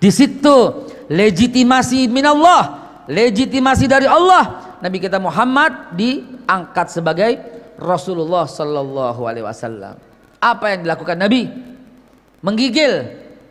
[0.00, 2.62] Di situ legitimasi minallah,
[3.08, 7.32] legitimasi dari Allah Nabi kita Muhammad diangkat sebagai
[7.76, 9.94] Rasulullah Sallallahu Alaihi Wasallam.
[10.40, 11.48] Apa yang dilakukan Nabi?
[12.40, 12.92] Menggigil,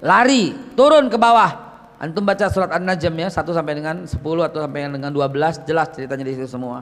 [0.01, 1.68] lari, turun ke bawah.
[1.99, 6.23] Antum baca surat An-Najm ya, 1 sampai dengan 10 atau sampai dengan 12 jelas ceritanya
[6.23, 6.79] di situ semua.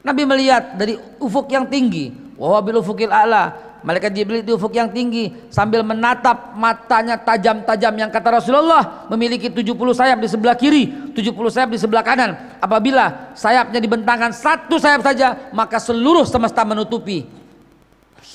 [0.00, 4.88] Nabi melihat dari ufuk yang tinggi, wa bil ufukil a'la, Malaikat Jibril di ufuk yang
[4.88, 11.36] tinggi sambil menatap matanya tajam-tajam yang kata Rasulullah memiliki 70 sayap di sebelah kiri, 70
[11.52, 12.56] sayap di sebelah kanan.
[12.64, 17.28] Apabila sayapnya dibentangkan satu sayap saja, maka seluruh semesta menutupi.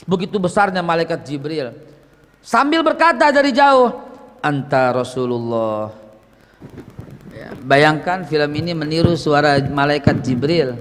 [0.06, 1.74] Begitu besarnya malaikat Jibril.
[2.46, 3.90] Sambil berkata dari jauh,
[4.46, 5.99] "Anta Rasulullah."
[7.32, 10.76] Ya, bayangkan film ini meniru suara malaikat Jibril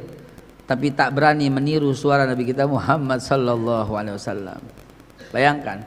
[0.68, 4.60] tapi tak berani meniru suara Nabi kita Muhammad sallallahu alaihi wasallam.
[5.32, 5.80] Bayangkan.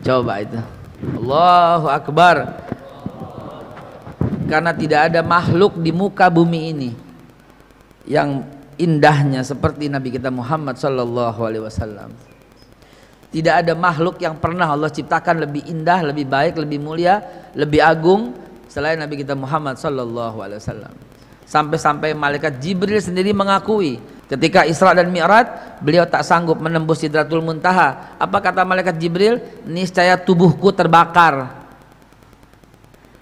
[0.00, 0.56] Coba itu.
[1.20, 2.64] Allahu akbar.
[4.48, 6.90] Karena tidak ada makhluk di muka bumi ini
[8.08, 8.48] yang
[8.80, 12.16] indahnya seperti Nabi kita Muhammad sallallahu alaihi wasallam.
[13.28, 17.20] Tidak ada makhluk yang pernah Allah ciptakan lebih indah, lebih baik, lebih mulia,
[17.52, 18.32] lebih agung
[18.66, 20.94] selain Nabi kita Muhammad sallallahu alaihi wasallam.
[21.46, 28.18] Sampai-sampai malaikat Jibril sendiri mengakui ketika Isra dan Mi'raj beliau tak sanggup menembus Sidratul Muntaha.
[28.18, 29.38] Apa kata malaikat Jibril?
[29.62, 31.54] Niscaya tubuhku terbakar.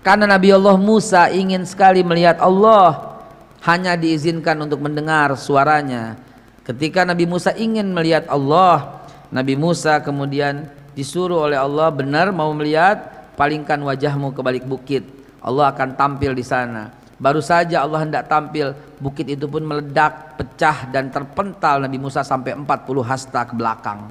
[0.01, 3.17] Karena Nabi Allah Musa ingin sekali melihat Allah
[3.65, 6.17] hanya diizinkan untuk mendengar suaranya.
[6.65, 13.05] Ketika Nabi Musa ingin melihat Allah, Nabi Musa kemudian disuruh oleh Allah benar mau melihat,
[13.37, 15.24] palingkan wajahmu ke balik bukit.
[15.45, 16.89] Allah akan tampil di sana.
[17.21, 22.57] Baru saja Allah hendak tampil, bukit itu pun meledak, pecah dan terpental Nabi Musa sampai
[22.57, 22.65] 40
[23.05, 24.11] hasta ke belakang.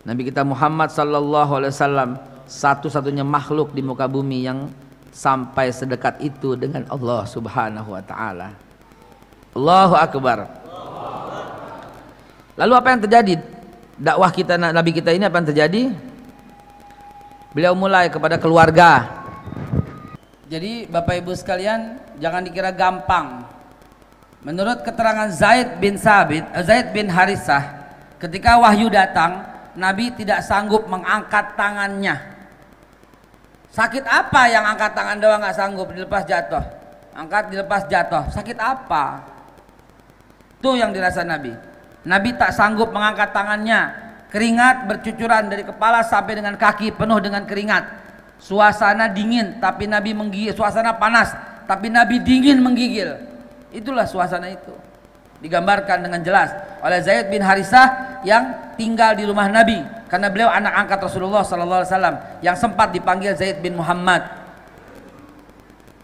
[0.00, 2.10] Nabi kita Muhammad sallallahu alaihi wasallam
[2.48, 4.72] satu-satunya makhluk di muka bumi yang
[5.12, 8.56] sampai sedekat itu dengan Allah Subhanahu wa taala.
[9.52, 10.48] Allahu akbar.
[12.56, 13.34] Lalu apa yang terjadi?
[14.00, 15.82] Dakwah kita Nabi kita ini apa yang terjadi?
[17.50, 19.18] Beliau mulai kepada keluarga
[20.50, 23.46] Jadi Bapak Ibu sekalian jangan dikira gampang.
[24.42, 27.86] Menurut keterangan Zaid bin Sabit, eh, Zaid bin Harisah,
[28.18, 29.46] ketika wahyu datang,
[29.78, 32.18] Nabi tidak sanggup mengangkat tangannya.
[33.70, 36.66] Sakit apa yang angkat tangan doang nggak sanggup dilepas jatuh?
[37.14, 38.26] Angkat dilepas jatuh.
[38.34, 39.22] Sakit apa?
[40.58, 41.54] Itu yang dirasa Nabi.
[42.02, 44.09] Nabi tak sanggup mengangkat tangannya.
[44.30, 47.98] Keringat bercucuran dari kepala sampai dengan kaki penuh dengan keringat.
[48.38, 51.34] Suasana dingin tapi Nabi menggigil, suasana panas
[51.66, 53.18] tapi Nabi dingin menggigil.
[53.74, 54.72] Itulah suasana itu.
[55.42, 60.72] Digambarkan dengan jelas oleh Zaid bin Harisah yang tinggal di rumah Nabi karena beliau anak
[60.84, 64.39] angkat Rasulullah sallallahu alaihi wasallam yang sempat dipanggil Zaid bin Muhammad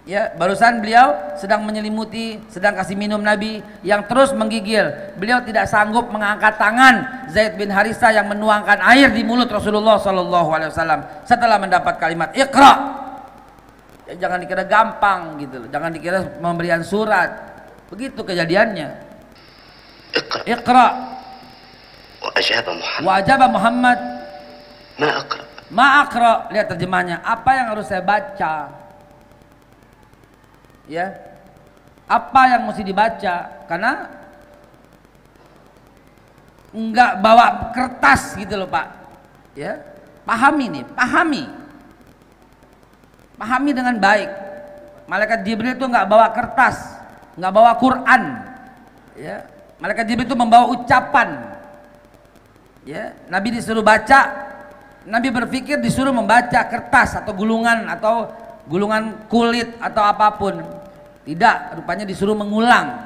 [0.07, 4.87] Ya, barusan beliau sedang menyelimuti, sedang kasih minum Nabi yang terus menggigil.
[5.19, 10.55] Beliau tidak sanggup mengangkat tangan Zaid bin Harisa yang menuangkan air di mulut Rasulullah Sallallahu
[10.55, 13.03] Alaihi Wasallam setelah mendapat kalimat Iqra.
[14.07, 17.59] Ya, jangan dikira gampang gitu loh, jangan dikira pemberian surat.
[17.91, 18.89] Begitu kejadiannya.
[20.15, 20.41] Iqra.
[20.47, 20.87] Iqra.
[22.23, 23.03] Wajaba Muhammad.
[23.03, 23.99] Wajaba Muhammad.
[25.03, 25.43] Ma akra.
[25.75, 26.33] Ma akra.
[26.55, 27.27] Lihat terjemahnya.
[27.27, 28.86] Apa yang harus saya baca?
[30.91, 31.15] Ya.
[32.07, 33.67] Apa yang mesti dibaca?
[33.67, 34.07] Karena
[36.71, 38.87] enggak bawa kertas gitu loh pak.
[39.59, 39.83] Ya.
[40.27, 41.45] Pahami nih pahami.
[43.37, 44.31] Pahami dengan baik.
[45.07, 46.79] Malaikat Jibril itu enggak bawa kertas
[47.35, 48.23] enggak bawa Quran.
[49.19, 49.47] Ya.
[49.83, 51.59] Malaikat Jibril itu membawa ucapan.
[52.87, 53.19] Ya.
[53.27, 54.47] Nabi disuruh baca
[55.07, 58.27] Nabi berpikir disuruh membaca kertas atau gulungan atau
[58.67, 60.76] gulungan kulit atau apa pun.
[61.27, 63.03] Tidak, rupanya disuruh mengulang.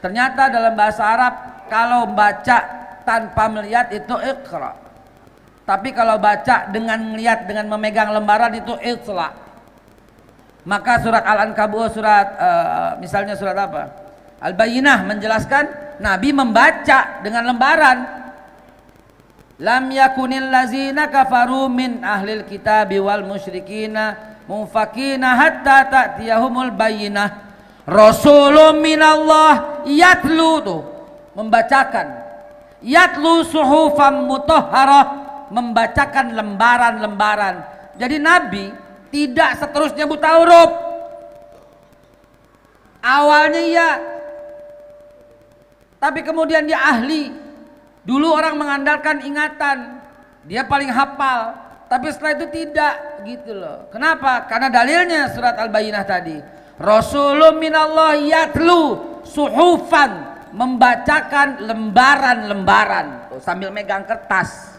[0.00, 1.34] Ternyata dalam bahasa Arab
[1.68, 2.58] kalau baca
[3.04, 4.72] tanpa melihat itu ikhra.
[5.68, 9.36] Tapi kalau baca dengan melihat dengan memegang lembaran itu isla.
[10.64, 13.92] Maka surat Al-Ankabut surat uh, misalnya surat apa?
[14.40, 15.64] Al-Bayyinah menjelaskan
[16.00, 17.98] Nabi membaca dengan lembaran.
[19.60, 27.46] Lam yakunil lazina kafaru min ahlil kitabi wal musyrikina mufakina hatta ta'tiyahumul bayyinah.
[27.84, 30.80] Rasulun minallah yatlu tuh
[31.36, 32.26] membacakan.
[32.80, 35.28] Yatlu suhufan mutahharah.
[35.48, 37.64] Membacakan lembaran-lembaran.
[37.96, 38.68] Jadi nabi
[39.08, 40.70] tidak seterusnya buta huruf
[43.00, 43.90] awalnya iya.
[45.96, 47.32] Tapi kemudian dia ahli.
[48.04, 50.04] Dulu orang mengandalkan ingatan.
[50.44, 53.88] Dia paling hafal tapi setelah itu tidak gitu loh.
[53.88, 54.44] Kenapa?
[54.44, 56.36] Karena dalilnya surat Al-Bayyinah tadi.
[56.76, 64.76] Rasulun minallah yatlu suhufan membacakan lembaran-lembaran sambil megang kertas.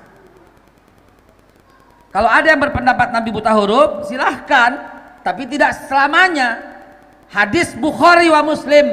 [2.13, 5.01] Kalau ada yang berpendapat Nabi buta huruf, silahkan.
[5.25, 6.57] Tapi tidak selamanya.
[7.29, 8.85] Hadis Bukhari wa Muslim.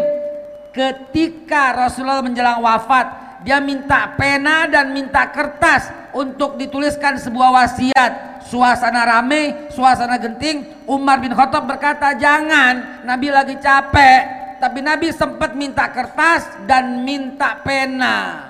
[0.73, 8.43] Ketika Rasulullah menjelang wafat, dia minta pena dan minta kertas untuk dituliskan sebuah wasiat.
[8.49, 10.89] Suasana rame suasana genting.
[10.89, 14.57] Umar bin Khattab berkata jangan Nabi lagi capek.
[14.57, 18.49] Tapi Nabi sempat minta kertas dan minta pena.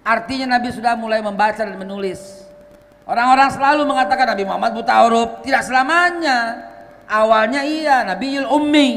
[0.00, 2.48] Artinya Nabi sudah mulai membaca dan menulis.
[3.04, 5.44] Orang-orang selalu mengatakan Nabi Muhammad buta huruf.
[5.44, 6.64] Tidak selamanya.
[7.04, 8.90] Awalnya iya Nabi Ummi.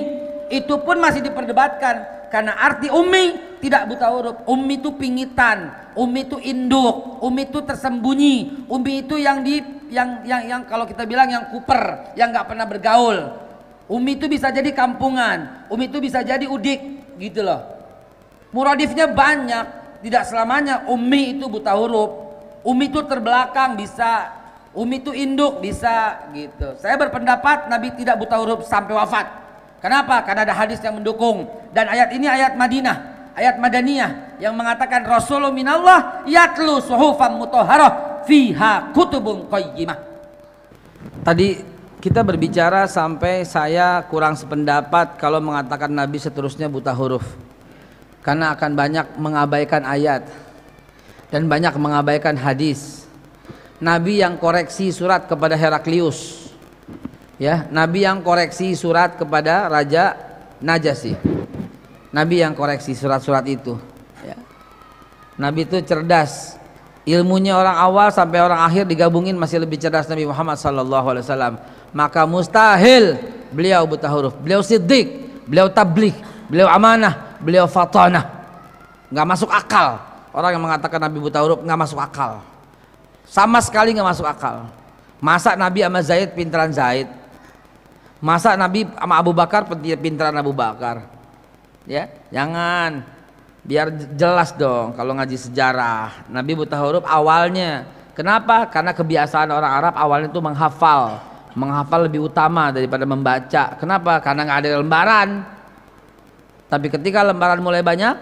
[0.47, 4.35] Itu pun masih diperdebatkan karena arti umi tidak buta huruf.
[4.47, 9.59] Umi itu pingitan, umi itu induk, umi itu tersembunyi, umi itu yang di
[9.91, 13.19] yang yang yang kalau kita bilang yang kuper, yang nggak pernah bergaul.
[13.91, 16.79] Umi itu bisa jadi kampungan, umi itu bisa jadi udik,
[17.19, 17.59] gitu loh.
[18.55, 22.31] Muradifnya banyak, tidak selamanya umi itu buta huruf.
[22.63, 24.31] Umi itu terbelakang bisa,
[24.71, 26.79] umi itu induk bisa gitu.
[26.79, 29.27] Saya berpendapat Nabi tidak buta huruf sampai wafat.
[29.81, 30.21] Kenapa?
[30.21, 32.97] Karena ada hadis yang mendukung dan ayat ini ayat Madinah,
[33.33, 39.97] ayat Madaniyah yang mengatakan Rasulullah minallah yatlu suhufan mutahharah fiha kutubun qayyimah.
[41.25, 41.65] Tadi
[41.97, 47.25] kita berbicara sampai saya kurang sependapat kalau mengatakan Nabi seterusnya buta huruf.
[48.21, 50.29] Karena akan banyak mengabaikan ayat
[51.33, 53.09] dan banyak mengabaikan hadis.
[53.81, 56.41] Nabi yang koreksi surat kepada Heraklius
[57.41, 60.13] ya Nabi yang koreksi surat kepada Raja
[60.61, 61.41] Najasi
[62.11, 63.79] Nabi yang koreksi surat-surat itu.
[64.21, 64.35] Ya.
[65.39, 66.59] Nabi itu cerdas.
[67.01, 71.57] Ilmunya orang awal sampai orang akhir digabungin masih lebih cerdas Nabi Muhammad Wasallam.
[71.95, 73.17] Maka mustahil
[73.49, 74.35] beliau buta huruf.
[74.37, 76.13] Beliau siddiq beliau tabligh
[76.51, 78.27] beliau amanah beliau fatanah.
[79.09, 79.97] Nggak masuk akal.
[80.35, 82.43] Orang yang mengatakan Nabi buta huruf nggak masuk akal.
[83.25, 84.67] Sama sekali nggak masuk akal.
[85.23, 87.07] Masa Nabi sama Zaid pinteran Zaid
[88.21, 89.65] Masa Nabi sama Abu Bakar
[89.97, 91.09] pintaran Abu Bakar?
[91.89, 93.01] Ya, jangan.
[93.65, 96.29] Biar jelas dong kalau ngaji sejarah.
[96.29, 97.89] Nabi buta huruf awalnya.
[98.13, 98.69] Kenapa?
[98.69, 101.17] Karena kebiasaan orang Arab awalnya itu menghafal.
[101.57, 103.63] Menghafal lebih utama daripada membaca.
[103.81, 104.21] Kenapa?
[104.21, 105.29] Karena nggak ada lembaran.
[106.69, 108.15] Tapi ketika lembaran mulai banyak,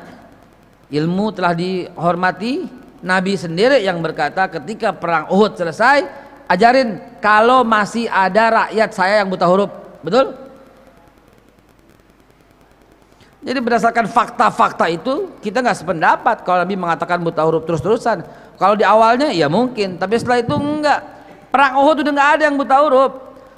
[0.96, 2.80] ilmu telah dihormati.
[3.00, 6.04] Nabi sendiri yang berkata ketika perang Uhud selesai,
[6.52, 10.36] ajarin kalau masih ada rakyat saya yang buta huruf Betul?
[13.40, 18.20] Jadi berdasarkan fakta-fakta itu kita nggak sependapat kalau Nabi mengatakan buta huruf terus-terusan.
[18.60, 21.00] Kalau di awalnya ya mungkin, tapi setelah itu enggak.
[21.50, 23.12] Perang Uhud udah nggak ada yang buta huruf.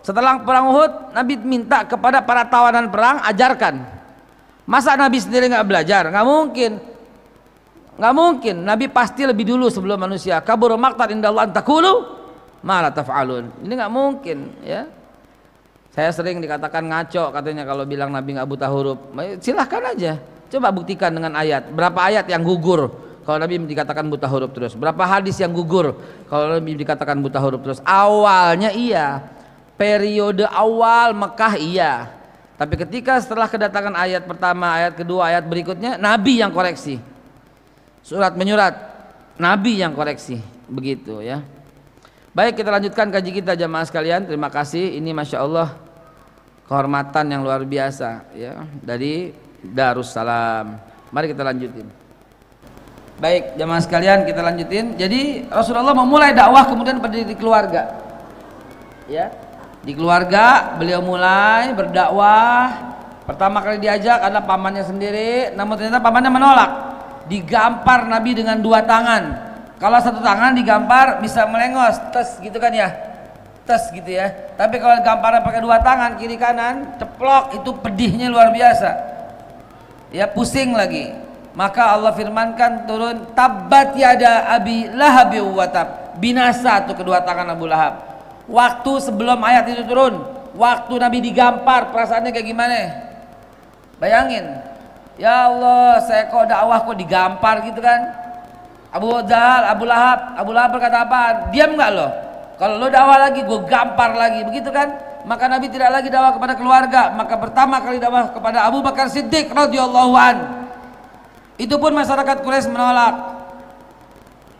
[0.06, 3.86] Setelah perang Uhud, Nabi minta kepada para tawanan perang ajarkan.
[4.70, 6.08] Masa Nabi sendiri nggak belajar?
[6.14, 6.72] Nggak mungkin.
[7.98, 8.56] Nggak mungkin.
[8.62, 10.42] Nabi pasti lebih dulu sebelum manusia.
[10.46, 12.22] Kabur maktar indallah antakulu
[12.62, 13.50] malah taf'alun.
[13.66, 15.01] Ini nggak mungkin, ya.
[15.92, 19.00] Saya sering dikatakan ngaco katanya kalau bilang Nabi nggak buta huruf.
[19.44, 20.16] Silahkan aja.
[20.48, 21.68] Coba buktikan dengan ayat.
[21.72, 22.92] Berapa ayat yang gugur
[23.28, 24.74] kalau Nabi dikatakan buta huruf terus?
[24.76, 26.00] Berapa hadis yang gugur
[26.32, 27.80] kalau Nabi dikatakan buta huruf terus?
[27.84, 29.20] Awalnya iya.
[29.76, 31.94] Periode awal Mekah iya.
[32.56, 37.02] Tapi ketika setelah kedatangan ayat pertama, ayat kedua, ayat berikutnya, Nabi yang koreksi.
[38.06, 38.78] Surat menyurat,
[39.42, 40.38] Nabi yang koreksi.
[40.70, 41.42] Begitu ya.
[42.32, 44.24] Baik kita lanjutkan kaji kita jamaah sekalian.
[44.24, 44.96] Terima kasih.
[44.96, 45.76] Ini masya Allah
[46.64, 50.80] kehormatan yang luar biasa ya dari Darussalam.
[51.12, 51.92] Mari kita lanjutin.
[53.20, 54.96] Baik jamaah sekalian kita lanjutin.
[54.96, 58.00] Jadi Rasulullah memulai dakwah kemudian berdiri di keluarga.
[59.12, 59.28] Ya
[59.84, 62.96] di keluarga beliau mulai berdakwah.
[63.28, 66.72] Pertama kali diajak adalah pamannya sendiri, namun ternyata pamannya menolak.
[67.28, 69.51] Digampar Nabi dengan dua tangan
[69.82, 72.94] kalau satu tangan digampar bisa melengos, tes gitu kan ya.
[73.66, 74.30] Tes gitu ya.
[74.54, 78.94] Tapi kalau gamparnya pakai dua tangan kiri kanan, ceplok itu pedihnya luar biasa.
[80.14, 81.18] Ya pusing lagi.
[81.58, 86.14] Maka Allah firmankan turun tabat yada abi lahab watab.
[86.22, 88.06] Binasa tuh kedua tangan Abu Lahab.
[88.46, 90.22] Waktu sebelum ayat itu turun,
[90.54, 92.78] waktu Nabi digampar perasaannya kayak gimana?
[93.98, 94.62] Bayangin.
[95.18, 98.31] Ya Allah, saya kok dakwah kok digampar gitu kan?
[98.92, 101.48] Abu Jahal, Abu Lahab, Abu Lahab berkata apa?
[101.50, 102.08] Diam nggak lo?
[102.60, 104.92] Kalau lo dakwah lagi, gue gampar lagi, begitu kan?
[105.26, 109.50] Maka Nabi tidak lagi dakwah kepada keluarga, maka pertama kali dakwah kepada Abu Bakar Siddiq
[109.50, 110.38] radhiyallahu an.
[111.56, 113.42] Itu pun masyarakat Quraisy menolak.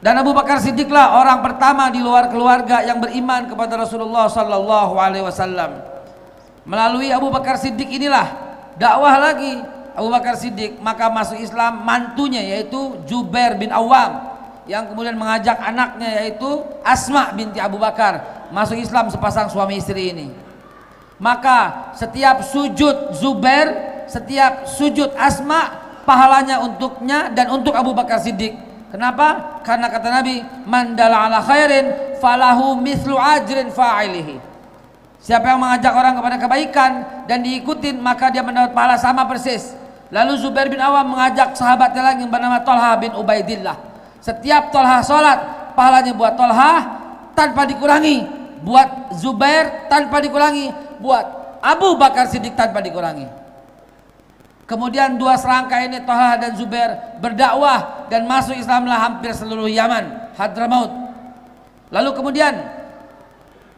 [0.02, 5.22] Dan Abu Bakar Siddiqlah orang pertama di luar keluarga yang beriman kepada Rasulullah sallallahu alaihi
[5.22, 5.78] wasallam.
[6.66, 8.26] Melalui Abu Bakar Siddiq inilah
[8.82, 14.32] dakwah lagi Abu Bakar Siddiq maka masuk Islam mantunya yaitu Jubair bin Awam
[14.70, 20.28] yang kemudian mengajak anaknya yaitu Asma binti Abu Bakar masuk Islam sepasang suami istri ini.
[21.22, 25.72] Maka setiap sujud Zubair setiap sujud Asma
[26.04, 28.58] pahalanya untuknya dan untuk Abu Bakar Siddiq.
[28.92, 29.62] Kenapa?
[29.64, 34.36] karena kata Nabi mandala ala khairin falahu mislu ajrin fa'ilihi.
[35.22, 36.92] Siapa yang mengajak orang kepada kebaikan
[37.30, 39.78] dan diikutin maka dia mendapat pahala sama persis
[40.12, 43.80] Lalu Zubair bin Awam mengajak sahabatnya lagi yang bernama Tolha bin Ubaidillah.
[44.20, 46.84] Setiap Tolha sholat, pahalanya buat Tolha
[47.32, 48.28] tanpa dikurangi.
[48.60, 50.68] Buat Zubair tanpa dikurangi.
[51.00, 51.26] Buat
[51.64, 53.24] Abu Bakar Siddiq tanpa dikurangi.
[54.68, 60.92] Kemudian dua serangkai ini Tolha dan Zubair berdakwah dan masuk Islamlah hampir seluruh Yaman, Hadramaut.
[61.88, 62.60] Lalu kemudian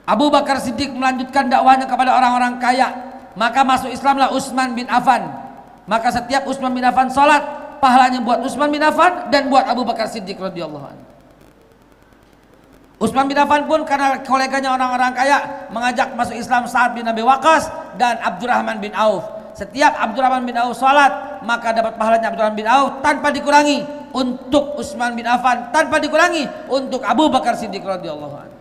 [0.09, 2.89] Abu Bakar Siddiq melanjutkan dakwahnya kepada orang-orang kaya.
[3.37, 5.42] Maka masuk Islamlah Utsman bin Affan
[5.89, 7.43] maka setiap Utsman bin Affan salat
[7.83, 11.05] pahalanya buat Utsman bin Affan dan buat Abu Bakar Siddiq radhiyallahu anhu.
[13.03, 17.67] Utsman bin Affan pun karena koleganya orang-orang kaya mengajak masuk Islam Sa'ad bin Abi Waqqas
[17.99, 19.27] dan Abdurrahman bin Auf.
[19.59, 23.83] Setiap Abdurrahman bin Auf salat maka dapat pahalanya Abdurrahman bin Auf tanpa dikurangi
[24.15, 28.52] untuk Utsman bin Affan tanpa dikurangi untuk Abu Bakar Siddiq radhiyallahu anhu.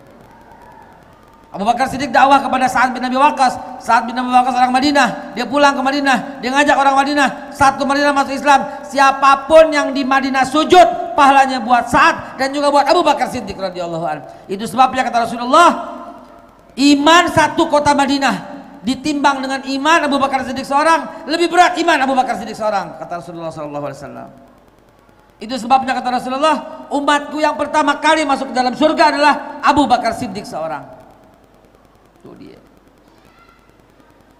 [1.52, 3.84] Abu Bakar Siddiq dakwah kepada Sa'ad bin Abi Waqqas.
[3.84, 5.36] Sa'ad bin Abi Waqqas orang Madinah.
[5.36, 6.40] Dia pulang ke Madinah.
[6.40, 7.28] Dia ngajak orang Madinah.
[7.52, 8.64] Satu Madinah masuk Islam.
[8.88, 13.60] Siapa pun yang di Madinah sujud, pahalanya buat Sa'ad dan juga buat Abu Bakar Siddiq
[13.60, 14.48] radhiyallahu.
[14.48, 15.68] Itu sebabnya kata Rasulullah,
[16.72, 22.16] iman satu kota Madinah ditimbang dengan iman Abu Bakar Siddiq seorang lebih berat iman Abu
[22.16, 24.32] Bakar Siddiq seorang kata Rasulullah wasallam.
[25.36, 30.16] Itu sebabnya kata Rasulullah, umatku yang pertama kali masuk ke dalam surga adalah Abu Bakar
[30.16, 31.01] Siddiq seorang.
[32.22, 32.58] Tuh dia.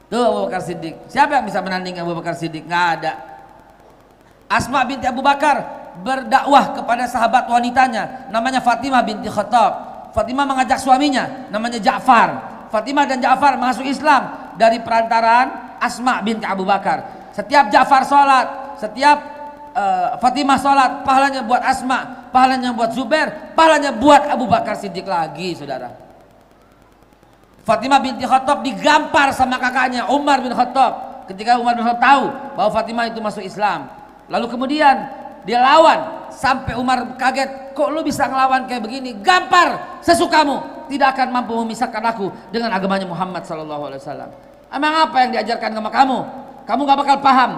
[0.06, 0.94] Tuh Abu Bakar Siddiq.
[1.10, 2.64] Siapa yang bisa menanding Abu Bakar Siddiq?
[2.68, 3.12] Nggak ada.
[4.46, 9.92] Asma binti Abu Bakar berdakwah kepada sahabat wanitanya namanya Fatimah binti Khattab.
[10.12, 12.52] Fatimah mengajak suaminya namanya Ja'far.
[12.68, 17.32] Fatimah dan Ja'far masuk Islam dari perantaraan Asma binti Abu Bakar.
[17.32, 19.18] Setiap Ja'far sholat, setiap
[19.72, 25.56] uh, Fatimah sholat, pahalanya buat Asma, pahalanya buat Zubair, pahalanya buat Abu Bakar Siddiq lagi,
[25.56, 26.11] saudara.
[27.62, 32.24] Fatimah binti Khattab digampar sama kakaknya Umar bin Khattab ketika Umar bin Khattab tahu
[32.58, 33.86] bahwa Fatimah itu masuk Islam.
[34.26, 35.06] Lalu kemudian
[35.46, 39.14] dia lawan sampai Umar kaget, kok lu bisa ngelawan kayak begini?
[39.22, 44.30] Gampar sesukamu, tidak akan mampu memisahkan aku dengan agamanya Muhammad sallallahu alaihi wasallam.
[44.72, 46.18] Emang apa yang diajarkan sama kamu?
[46.64, 47.50] Kamu gak bakal paham.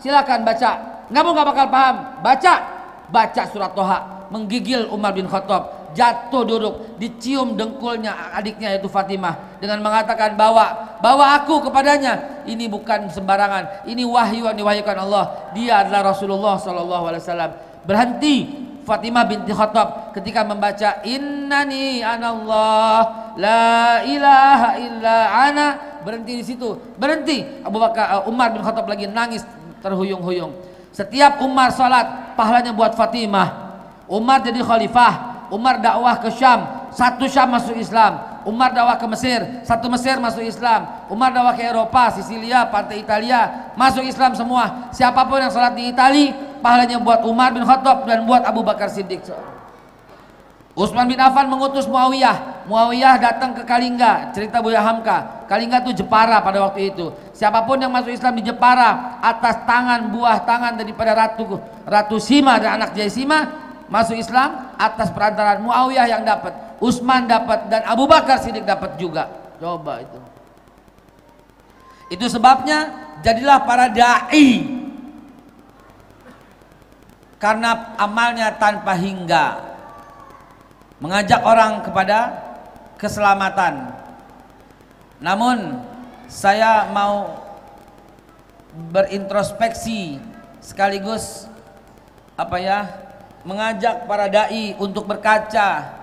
[0.00, 0.70] Silakan baca.
[1.12, 1.96] Kamu gak bakal paham.
[2.24, 2.54] Baca.
[3.12, 3.98] Baca surat Toha.
[4.32, 5.81] Menggigil Umar bin Khattab.
[5.92, 6.74] Jatuh duduk.
[6.98, 9.60] Dicium dengkulnya adiknya yaitu Fatimah.
[9.60, 10.98] Dengan mengatakan bawa.
[11.00, 12.44] Bawa aku kepadanya.
[12.48, 13.86] Ini bukan sembarangan.
[13.88, 15.52] Ini wahyu yang diwahyukan Allah.
[15.56, 17.50] Dia adalah Rasulullah Sallallahu Alaihi Wasallam.
[17.82, 18.36] Berhenti
[18.82, 25.66] Fatimah binti Khattab ketika membaca innani anallah la ilaha illa ana
[26.02, 29.46] berhenti di situ berhenti Abu Bakar uh, Umar bin Khattab lagi nangis
[29.86, 30.50] terhuyung-huyung
[30.90, 33.78] setiap Umar salat pahalanya buat Fatimah
[34.10, 39.44] Umar jadi khalifah Umar dakwah ke Syam satu Syam masuk Islam Umar dakwah ke Mesir
[39.68, 45.28] satu Mesir masuk Islam Umar dakwah ke Eropa Sisilia pantai Italia masuk Islam semua siapa
[45.28, 49.26] pun yang salat di Italia pahalanya buat Umar bin Khattab dan buat Abu Bakar Siddiq.
[50.72, 52.64] Utsman bin Affan mengutus Muawiyah.
[52.64, 55.44] Muawiyah datang ke Kalingga, cerita Buya Hamka.
[55.44, 57.12] Kalingga itu Jepara pada waktu itu.
[57.36, 62.56] Siapa pun yang masuk Islam di Jepara atas tangan buah tangan daripada ratu Ratu Sima
[62.56, 66.52] dan anak Jaisima masuk Islam atas perantaraan Muawiyah yang dapat,
[66.82, 69.30] Utsman dapat dan Abu Bakar Siddiq dapat juga.
[69.62, 70.18] Coba itu.
[72.12, 72.92] Itu sebabnya
[73.24, 74.82] jadilah para dai
[77.42, 79.58] karena amalnya tanpa hingga
[81.02, 82.38] mengajak orang kepada
[82.94, 83.90] keselamatan
[85.18, 85.82] namun
[86.30, 87.42] saya mau
[88.94, 90.22] berintrospeksi
[90.62, 91.50] sekaligus
[92.38, 92.78] apa ya
[93.42, 96.02] mengajak para dai untuk berkaca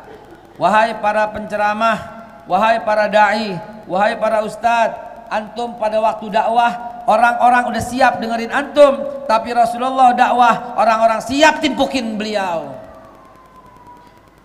[0.59, 1.97] wahai para penceramah
[2.45, 3.55] wahai para dai
[3.87, 10.77] wahai para ustadz antum pada waktu dakwah Orang-orang udah siap dengerin antum, tapi Rasulullah dakwah,
[10.77, 12.77] orang-orang siap timpukin beliau.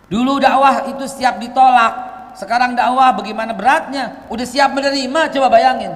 [0.09, 1.93] Dulu dakwah itu siap ditolak,
[2.33, 5.93] sekarang dakwah bagaimana beratnya, udah siap menerima, coba bayangin.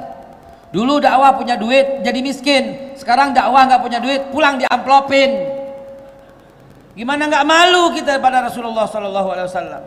[0.69, 5.58] Dulu dakwah punya duit jadi miskin, sekarang dakwah nggak punya duit pulang diamplopin.
[6.99, 9.83] Gimana nggak malu kita pada Rasulullah Sallallahu Alaihi Wasallam?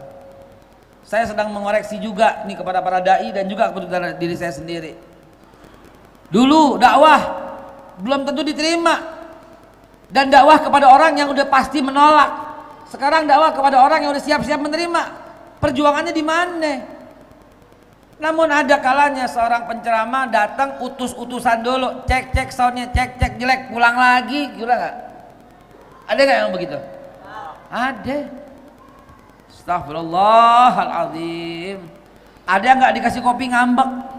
[1.05, 4.97] Saya sedang mengoreksi juga nih kepada para dai dan juga kepada diri saya sendiri.
[6.33, 7.21] Dulu dakwah
[8.01, 8.97] belum tentu diterima
[10.09, 12.33] dan dakwah kepada orang yang udah pasti menolak.
[12.89, 15.03] Sekarang dakwah kepada orang yang udah siap-siap menerima.
[15.61, 16.73] Perjuangannya di mana?
[18.25, 24.81] Namun ada kalanya seorang penceramah datang utus-utusan dulu, cek-cek soundnya, cek-cek jelek, pulang lagi, gila
[24.81, 24.97] nggak?
[26.09, 27.02] Ada nggak yang begitu?
[27.73, 28.29] Ada.
[29.49, 31.81] Astagfirullahaladzim.
[32.45, 34.13] Ada nggak dikasih kopi ngambek?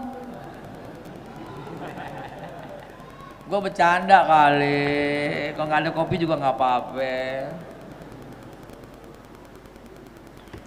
[3.44, 7.12] gue bercanda kali kalau nggak ada kopi juga nggak apa-apa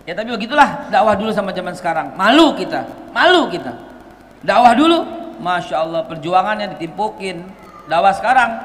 [0.05, 3.73] ya tapi begitulah dakwah dulu sama zaman sekarang malu kita malu kita
[4.45, 5.03] dakwah dulu
[5.41, 7.49] masya Allah perjuangannya ditimpukin
[7.89, 8.61] dakwah sekarang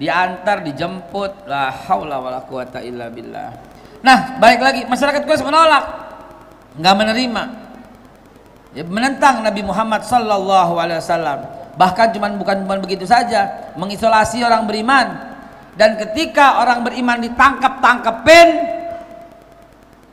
[0.00, 1.44] diantar dijemput.
[1.44, 3.52] La haula wala quwata illa billah.
[4.00, 4.80] Nah balik lagi.
[4.88, 5.84] Masyarakat Quraisy menolak.
[6.80, 7.42] Nggak menerima.
[8.72, 11.44] Ya, menentang Nabi Muhammad sallallahu alaihi wasallam.
[11.76, 13.72] Bahkan cuman bukan bukan begitu saja.
[13.76, 15.28] Mengisolasi orang beriman.
[15.76, 18.48] Dan ketika orang beriman ditangkap tangkepin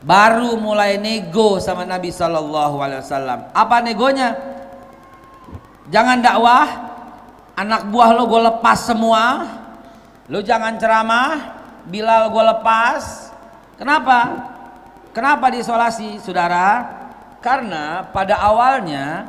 [0.00, 3.50] baru mulai nego sama Nabi Shallallahu Alaihi Wasallam.
[3.52, 4.38] Apa negonya?
[5.90, 6.68] Jangan dakwah.
[7.58, 9.57] Anak buah lo gue lepas semua
[10.31, 13.31] lo jangan ceramah Bilal gue lepas
[13.75, 14.17] kenapa
[15.11, 16.87] kenapa diisolasi saudara
[17.43, 19.27] karena pada awalnya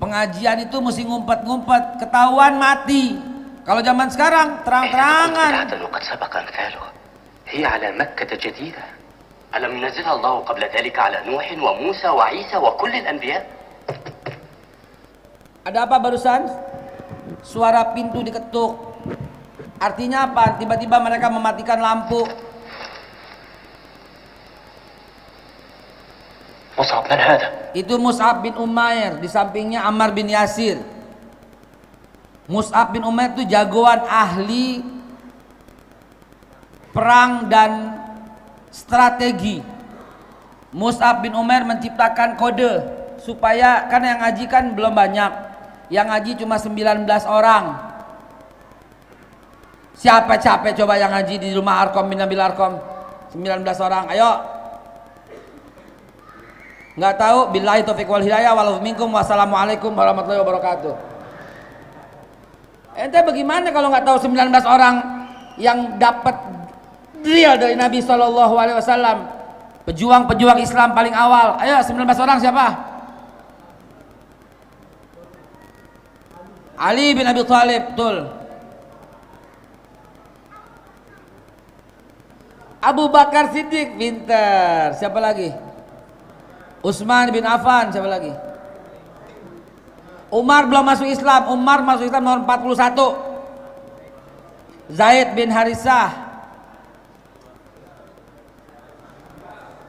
[0.00, 3.20] pengajian itu mesti ngumpet-ngumpet ketahuan mati
[3.68, 5.50] kalau zaman sekarang terang-terangan
[7.46, 8.84] هي على مكة جديدة
[9.54, 13.42] ألم ينزلها الله قبل ذلك على نوح وموسى وعيسى وكل الأنبياء
[15.66, 16.46] Ada apa barusan?
[17.39, 18.75] Suara pintu diketuk.
[19.79, 20.59] Artinya apa?
[20.59, 22.27] Tiba-tiba mereka mematikan lampu.
[26.75, 27.47] Mus'ab man hada?
[27.71, 30.81] Itu Mus'ab bin Umair, di sampingnya Ammar bin Yasir.
[32.49, 34.81] Mus'ab bin Umair itu jagoan ahli
[36.91, 38.01] perang dan
[38.73, 39.63] strategi.
[40.71, 42.81] Mus'ab bin Umar menciptakan kode
[43.19, 45.50] supaya kan yang ngaji kan belum banyak.
[45.91, 47.65] Yang ngaji cuma 19 orang.
[49.99, 52.79] Siapa capek coba yang ngaji di rumah Arkom bin Nabil Arkom?
[53.35, 54.07] 19 orang.
[54.07, 54.31] Ayo.
[56.95, 60.93] Nggak tahu billahi taufik wal hidayah walau minkum wassalamualaikum warahmatullahi wabarakatuh.
[62.95, 64.95] Ente bagaimana kalau nggak tahu 19 orang
[65.55, 66.35] yang dapat
[67.23, 69.17] real dari Nabi Shallallahu Alaihi Wasallam
[69.87, 72.90] pejuang-pejuang Islam paling awal ayo 19 orang siapa
[76.81, 78.25] Ali bin Abi Thalib betul.
[82.81, 85.53] Abu Bakar Siddiq pinter siapa lagi?
[86.81, 88.33] Utsman bin Affan siapa lagi?
[90.33, 91.53] Umar belum masuk Islam.
[91.53, 96.33] Umar masuk Islam nomor 41 Zaid bin Harisah.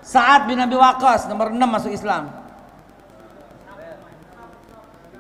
[0.04, 2.28] Sa'ad bin Abi Waqqas nomor 6 masuk Islam.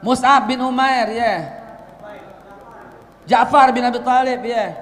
[0.04, 1.61] Mus'ab bin Umair ya yeah.
[3.26, 4.74] Ja'far bin Abi Talib ya.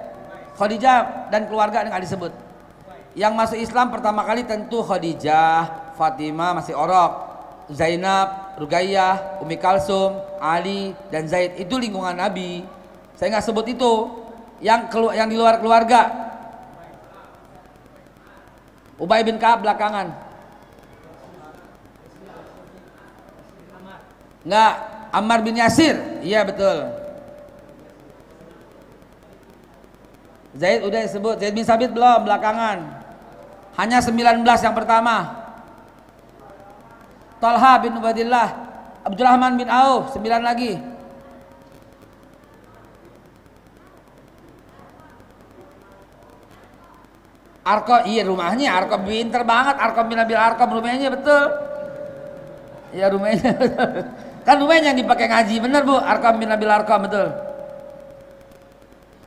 [0.57, 2.33] Khadijah dan keluarga yang disebut.
[3.17, 7.29] Yang masuk Islam pertama kali tentu Khadijah Fatimah masih orok
[7.71, 11.57] Zainab, Rugayyah, Umi Kalsum, Ali dan Zaid.
[11.57, 12.67] Itu lingkungan Nabi.
[13.15, 13.93] Saya nggak sebut itu.
[14.61, 16.29] Yang kelu yang di luar keluarga.
[19.01, 20.13] Ubay bin Kaab belakangan.
[24.45, 24.73] Enggak
[25.15, 25.97] Ammar bin Yasir.
[26.21, 27.00] Iya betul
[30.51, 32.79] Zaid udah disebut Zaid bin Sabit belum belakangan.
[33.79, 35.39] Hanya 19 yang pertama.
[37.39, 38.49] Talha bin Ubadillah
[39.07, 40.77] Abdurrahman bin Auf 9 lagi.
[47.61, 49.79] Arko iya rumahnya Arko pinter banget.
[49.79, 51.45] Arko bin Nabil Arko rumahnya betul.
[52.91, 53.55] Iya rumahnya
[54.47, 55.95] kan rumahnya yang dipakai ngaji bener bu.
[55.95, 57.50] Arko bin Nabil Arko betul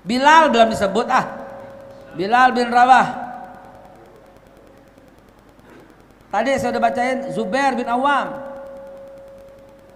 [0.04, 1.26] Bilal belum disebut ah.
[2.14, 3.08] Bilal bin Rawah.
[6.30, 8.36] Tadi saya udah bacain Zubair bin Awam.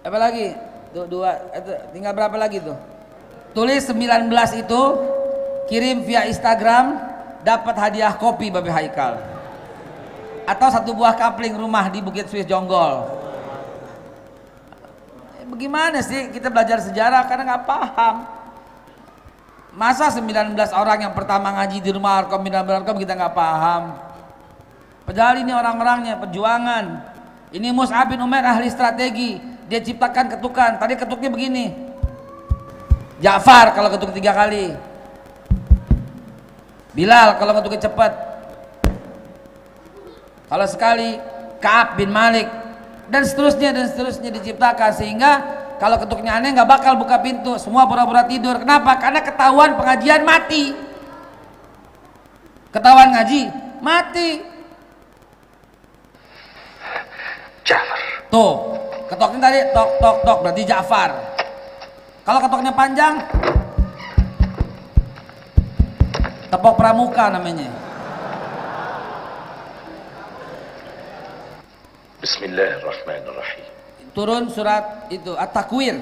[0.06, 0.54] Apa lagi?
[0.96, 2.78] Tuh dua itu, tinggal berapa lagi tuh?
[3.52, 4.82] Tulis 19 itu
[5.68, 6.96] kirim via Instagram
[7.44, 9.20] dapat hadiah kopi Babe Haikal.
[10.48, 13.04] Atau satu buah kapling rumah di Bukit Swiss Jonggol.
[15.42, 17.28] Eh, bagaimana sih kita belajar sejarah?
[17.28, 18.37] Karena nggak paham
[19.78, 23.94] masa 19 orang yang pertama ngaji di rumah Arkom bin Arkom kita nggak paham.
[25.06, 27.14] Padahal ini orang-orangnya perjuangan.
[27.54, 29.38] Ini Mus'ab bin Umar ahli strategi.
[29.70, 30.82] Dia ciptakan ketukan.
[30.82, 31.72] Tadi ketuknya begini.
[33.22, 34.74] Ja'far kalau ketuk tiga kali.
[36.92, 38.12] Bilal kalau ngetuknya cepat.
[40.50, 41.22] Kalau sekali
[41.62, 42.50] Kaab bin Malik.
[43.08, 44.90] Dan seterusnya dan seterusnya diciptakan.
[44.92, 45.32] Sehingga
[45.78, 47.54] kalau ketuknya aneh nggak bakal buka pintu.
[47.56, 48.58] Semua pura-pura tidur.
[48.58, 48.98] Kenapa?
[48.98, 50.74] Karena ketahuan pengajian mati.
[52.74, 53.40] Ketahuan ngaji
[53.78, 54.42] mati.
[57.62, 58.02] Ja'far.
[58.28, 58.52] Tuh
[59.06, 60.38] ketoknya tadi tok tok tok.
[60.42, 61.10] Berarti Ja'far.
[62.26, 63.14] Kalau ketoknya panjang
[66.48, 67.68] Tepok pramuka namanya.
[72.24, 73.67] Bismillahirrahmanirrahim.
[74.18, 75.94] Turun surat itu At-Takwir.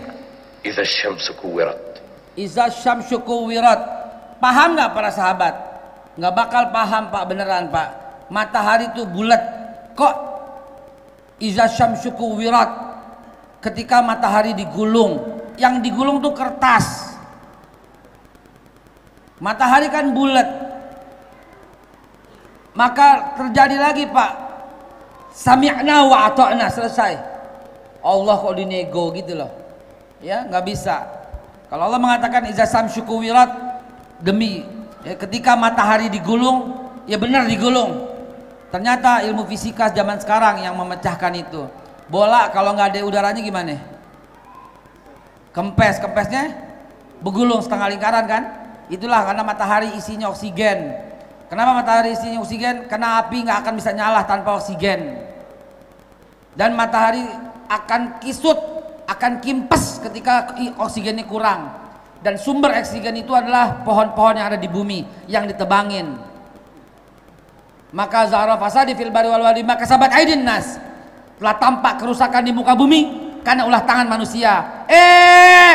[0.65, 2.01] Iza syamsu kuwirat.
[2.33, 3.77] Iza syamsu kuwirat.
[4.41, 5.53] Paham nggak para sahabat?
[6.17, 7.89] Nggak bakal paham Pak beneran Pak.
[8.33, 9.43] Matahari itu bulat.
[9.93, 10.15] Kok
[11.45, 12.89] Iza syamsu kuwirat?
[13.61, 15.21] Ketika matahari digulung,
[15.61, 17.13] yang digulung tuh kertas
[19.37, 20.49] Matahari kan bulat.
[22.73, 24.33] Maka terjadi lagi Pak.
[25.37, 27.36] Sami'na wa ata'na selesai.
[28.07, 29.51] Allah kok dinego gitu loh.
[30.23, 31.03] Ya, nggak bisa.
[31.67, 33.51] Kalau Allah mengatakan iza samsyuku wirat
[34.23, 34.63] demi
[35.03, 38.07] ya, ketika matahari digulung, ya benar digulung.
[38.71, 41.67] Ternyata ilmu fisika zaman sekarang yang memecahkan itu.
[42.07, 43.83] Bola kalau nggak ada udaranya gimana?
[45.51, 46.55] Kempes, kempesnya
[47.19, 48.43] begulung setengah lingkaran kan?
[48.87, 50.95] Itulah karena matahari isinya oksigen.
[51.51, 52.87] Kenapa matahari isinya oksigen?
[52.87, 55.19] Karena api nggak akan bisa nyala tanpa oksigen.
[56.55, 57.27] Dan matahari
[57.67, 58.59] akan kisut,
[59.07, 61.71] akan kimpes ketika oksigennya kurang.
[62.23, 66.17] Dan sumber oksigen itu adalah pohon-pohon yang ada di bumi yang ditebangin.
[67.95, 70.81] Maka zahra fasadi fil bari wal wadi maka sabat aidin nas.
[71.39, 74.85] Telah tampak kerusakan di muka bumi karena ulah tangan manusia.
[74.91, 75.75] Eh,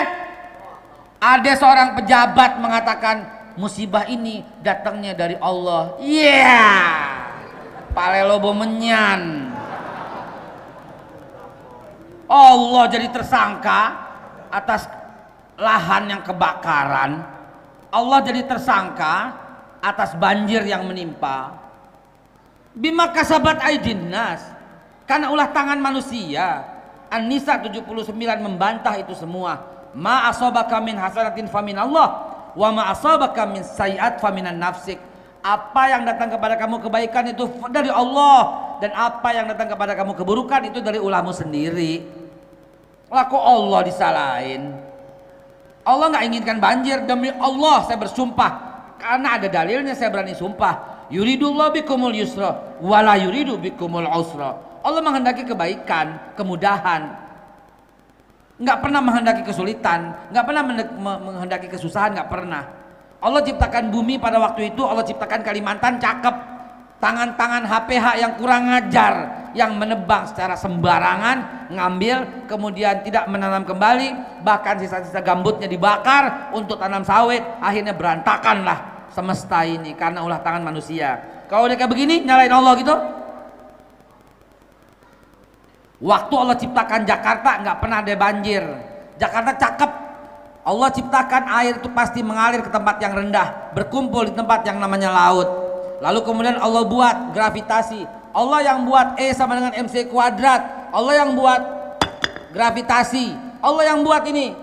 [1.21, 3.23] ada seorang pejabat mengatakan
[3.55, 5.95] musibah ini datangnya dari Allah.
[6.01, 6.41] Iya.
[6.41, 7.01] Yeah.
[7.93, 9.51] Palelobo menyan.
[12.31, 13.79] Allah jadi tersangka
[14.47, 14.87] atas
[15.59, 17.19] lahan yang kebakaran.
[17.91, 19.35] Allah jadi tersangka
[19.83, 21.59] atas banjir yang menimpa.
[22.71, 24.39] Bima kasabat aidin nas.
[25.03, 26.63] Karena ulah tangan manusia.
[27.11, 29.67] An-Nisa 79 membantah itu semua.
[29.91, 34.95] Ma asabaka min hasanatin famin Allah wa ma asabaka min sayiat faminan nafsik.
[35.43, 40.15] Apa yang datang kepada kamu kebaikan itu dari Allah dan apa yang datang kepada kamu
[40.15, 42.20] keburukan itu dari ulahmu sendiri.
[43.11, 44.71] Laku Allah disalahin.
[45.83, 48.51] Allah nggak inginkan banjir demi Allah saya bersumpah
[48.95, 51.03] karena ada dalilnya saya berani sumpah.
[51.11, 54.55] Yuridullah bikumul yusra wala yuridu bikumul usra.
[54.81, 57.19] Allah menghendaki kebaikan, kemudahan.
[58.61, 60.63] Nggak pernah menghendaki kesulitan, nggak pernah
[61.19, 62.63] menghendaki kesusahan, nggak pernah.
[63.21, 66.50] Allah ciptakan bumi pada waktu itu, Allah ciptakan Kalimantan cakep.
[67.01, 69.13] Tangan-tangan HPH yang kurang ngajar,
[69.57, 77.01] yang menebang secara sembarangan, ngambil, kemudian tidak menanam kembali, bahkan sisa-sisa gambutnya dibakar untuk tanam
[77.01, 81.17] sawit, akhirnya berantakan lah semesta ini karena ulah tangan manusia.
[81.49, 82.95] Kalau udah kayak begini, nyalain Allah gitu,
[86.01, 88.65] Waktu Allah ciptakan Jakarta nggak pernah ada banjir.
[89.21, 89.91] Jakarta cakep.
[90.61, 95.13] Allah ciptakan air itu pasti mengalir ke tempat yang rendah, berkumpul di tempat yang namanya
[95.13, 95.70] laut.
[96.01, 98.03] Lalu kemudian Allah buat gravitasi.
[98.33, 100.89] Allah yang buat E sama dengan MC kuadrat.
[100.89, 101.61] Allah yang buat
[102.57, 103.37] gravitasi.
[103.61, 104.57] Allah yang buat ini.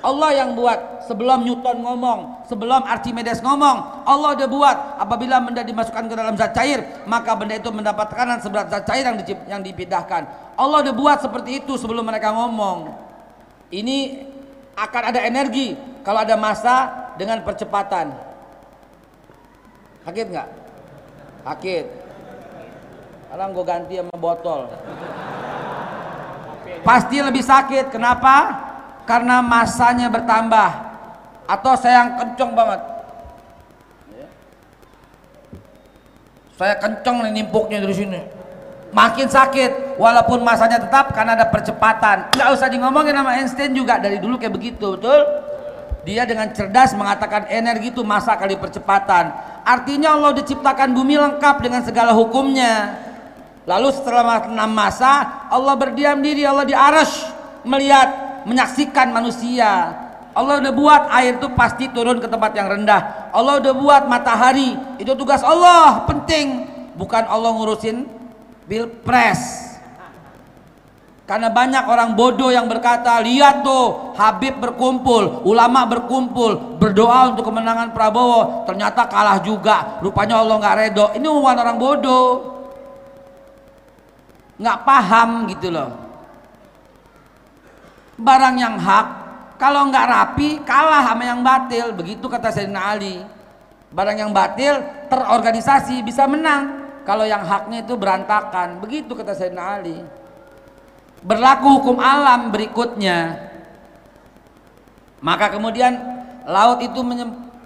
[0.00, 6.08] Allah yang buat sebelum Newton ngomong, sebelum Archimedes ngomong, Allah udah buat apabila benda dimasukkan
[6.08, 10.24] ke dalam zat cair, maka benda itu mendapat tekanan seberat zat cair yang, yang dipindahkan.
[10.56, 12.96] Allah udah buat seperti itu sebelum mereka ngomong.
[13.68, 14.24] Ini
[14.72, 16.88] akan ada energi kalau ada masa
[17.20, 18.16] dengan percepatan.
[20.08, 20.48] Sakit nggak?
[21.44, 21.86] Sakit.
[23.28, 24.60] Sekarang gue ganti sama botol.
[26.82, 27.94] Pasti lebih sakit.
[27.94, 28.68] Kenapa?
[29.10, 30.70] karena masanya bertambah
[31.50, 32.80] atau saya yang kenceng banget
[36.54, 38.20] saya kenceng nih nimpuknya dari sini
[38.94, 43.98] makin sakit walaupun masanya tetap karena ada percepatan nggak usah di ngomongin sama Einstein juga
[43.98, 45.20] dari dulu kayak begitu betul
[46.06, 51.82] dia dengan cerdas mengatakan energi itu masa kali percepatan artinya Allah diciptakan bumi lengkap dengan
[51.86, 52.98] segala hukumnya.
[53.68, 57.28] Lalu setelah enam masa Allah berdiam diri Allah di arash
[57.62, 59.94] melihat menyaksikan manusia.
[60.30, 63.30] Allah udah buat air itu pasti turun ke tempat yang rendah.
[63.30, 66.66] Allah udah buat matahari itu tugas Allah penting.
[66.98, 68.04] Bukan Allah ngurusin
[68.66, 69.69] pilpres
[71.30, 77.94] karena banyak orang bodoh yang berkata lihat tuh Habib berkumpul ulama berkumpul berdoa untuk kemenangan
[77.94, 80.02] Prabowo ternyata kalah juga.
[80.02, 81.06] Rupanya Allah nggak redo.
[81.14, 82.28] Ini bukan orang bodoh.
[84.58, 85.94] Nggak paham gitu loh.
[88.18, 89.06] Barang yang hak
[89.54, 91.94] kalau nggak rapi kalah sama yang batil.
[91.94, 93.22] Begitu kata Sayyidina Ali.
[93.94, 96.90] Barang yang batil terorganisasi bisa menang.
[97.06, 98.82] Kalau yang haknya itu berantakan.
[98.82, 100.18] Begitu kata Sayyidina Ali
[101.24, 103.48] berlaku hukum alam berikutnya.
[105.20, 106.00] Maka kemudian
[106.48, 107.00] laut itu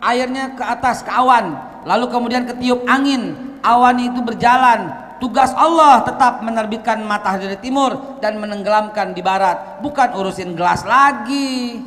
[0.03, 1.55] airnya ke atas ke awan.
[1.87, 3.55] Lalu kemudian ketiup angin.
[3.65, 4.93] Awan itu berjalan.
[5.23, 11.81] Tugas Allah tetap menerbitkan matahari dari timur dan menenggelamkan di barat, bukan urusin gelas lagi.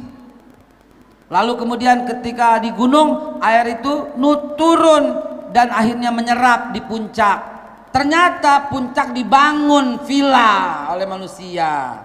[1.28, 4.15] Lalu kemudian ketika di gunung air itu
[4.55, 7.57] turun dan akhirnya menyerap di puncak.
[7.98, 11.98] Ternyata puncak dibangun villa oleh manusia.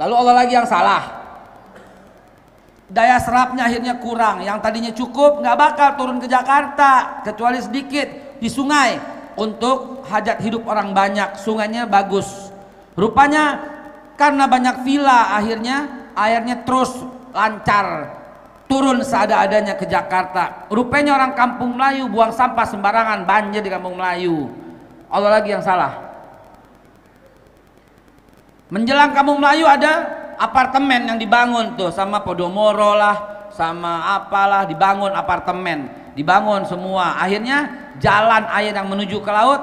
[0.00, 1.20] Lalu Allah lagi yang salah.
[2.88, 4.40] Daya serapnya akhirnya kurang.
[4.40, 8.96] Yang tadinya cukup nggak bakal turun ke Jakarta kecuali sedikit di sungai
[9.36, 12.52] untuk hajat hidup orang banyak sungainya bagus
[12.92, 13.60] rupanya
[14.20, 16.92] karena banyak villa akhirnya airnya terus
[17.32, 18.12] lancar
[18.68, 24.61] turun seada-adanya ke Jakarta rupanya orang kampung Melayu buang sampah sembarangan banjir di kampung Melayu
[25.12, 25.92] Allah lagi yang salah.
[28.72, 30.08] Menjelang kampung Melayu ada
[30.40, 35.92] apartemen yang dibangun tuh sama Podomoro lah sama apalah dibangun apartemen.
[36.16, 37.20] Dibangun semua.
[37.20, 39.60] Akhirnya jalan air yang menuju ke laut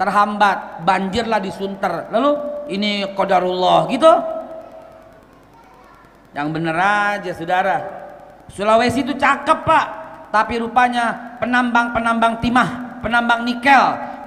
[0.00, 2.32] terhambat banjirlah di Sunter lalu
[2.72, 4.12] ini kodarullah gitu.
[6.32, 7.76] Yang bener aja saudara.
[8.48, 9.86] Sulawesi itu cakep pak.
[10.32, 13.84] Tapi rupanya penambang-penambang timah penambang nikel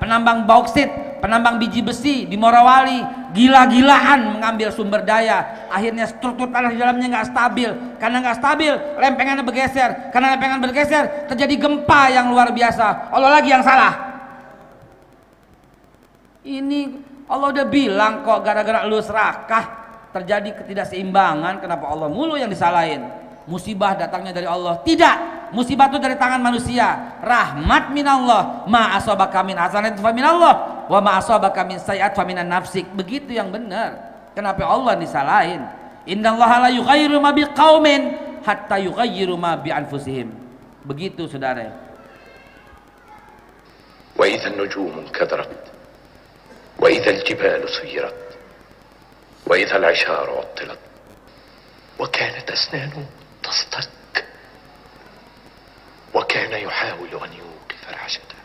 [0.10, 0.90] penambang bauksit
[1.22, 5.70] penambang biji besi di Morawali gila-gilaan mengambil sumber daya.
[5.70, 7.70] Akhirnya struktur tanah di dalamnya nggak stabil.
[8.02, 10.10] Karena nggak stabil lempengannya bergeser.
[10.10, 13.14] Karena lempengan bergeser terjadi gempa yang luar biasa.
[13.14, 13.94] Allah lagi yang salah.
[16.42, 16.82] Ini
[17.30, 19.78] Allah udah bilang kok gara-gara lu serakah
[20.10, 23.06] terjadi ketidakseimbangan kenapa Allah mulu yang disalahin
[23.45, 25.17] musibah datangnya dari Allah tidak
[25.53, 31.21] musibah itu dari tangan manusia rahmat minallah ma asabaka min hasanatin fa minallah wa ma
[31.21, 34.01] asabaka min sayiat fa minan nafsik begitu yang benar
[34.33, 35.61] kenapa Allah disalahin
[36.09, 40.33] innallaha la yughayyiru ma biqaumin hatta yughayyiru ma bi anfusihim
[40.85, 41.85] begitu saudara
[44.15, 45.51] وإذا النجوم انكدرت
[46.79, 48.15] وإذا الجبال سيرت
[49.47, 50.79] وإذا العشار عطلت
[51.99, 53.07] وكانت أسنانه
[53.49, 54.25] تصطك
[56.15, 58.39] وكان يحاول أن يوقف العجلة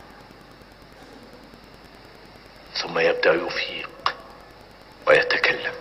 [2.74, 4.14] ثم يبدأ يفيق
[5.08, 5.76] ويتكلم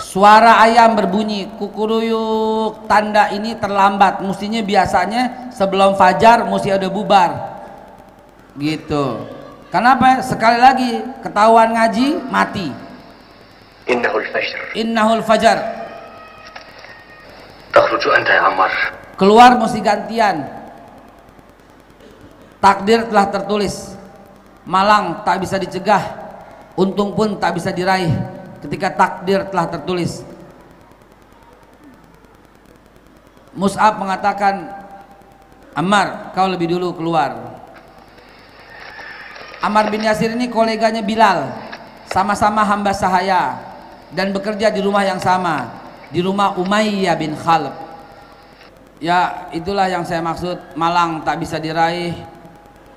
[0.00, 7.30] Suara ayam berbunyi kukuruyuk tanda ini terlambat mestinya biasanya sebelum fajar mesti ada bubar
[8.58, 9.28] gitu
[9.70, 10.90] kenapa sekali lagi
[11.22, 12.74] ketahuan ngaji mati
[13.90, 15.58] إنه الفجر innahul fajar
[19.15, 20.47] keluar mesti gantian.
[22.59, 23.95] Takdir telah tertulis.
[24.65, 26.03] Malang tak bisa dicegah.
[26.75, 28.11] Untung pun tak bisa diraih
[28.65, 30.25] ketika takdir telah tertulis.
[33.55, 34.83] Mus'ab mengatakan
[35.75, 37.59] Ammar kau lebih dulu keluar.
[39.63, 41.51] Ammar bin Yasir ini koleganya Bilal
[42.11, 43.59] sama-sama hamba sahaya
[44.11, 45.84] dan bekerja di rumah yang sama
[46.15, 47.85] di rumah Umayyah bin Khalid
[48.99, 50.77] ya itulah yang saya maksud.
[50.77, 52.15] Malang tak bisa diraih.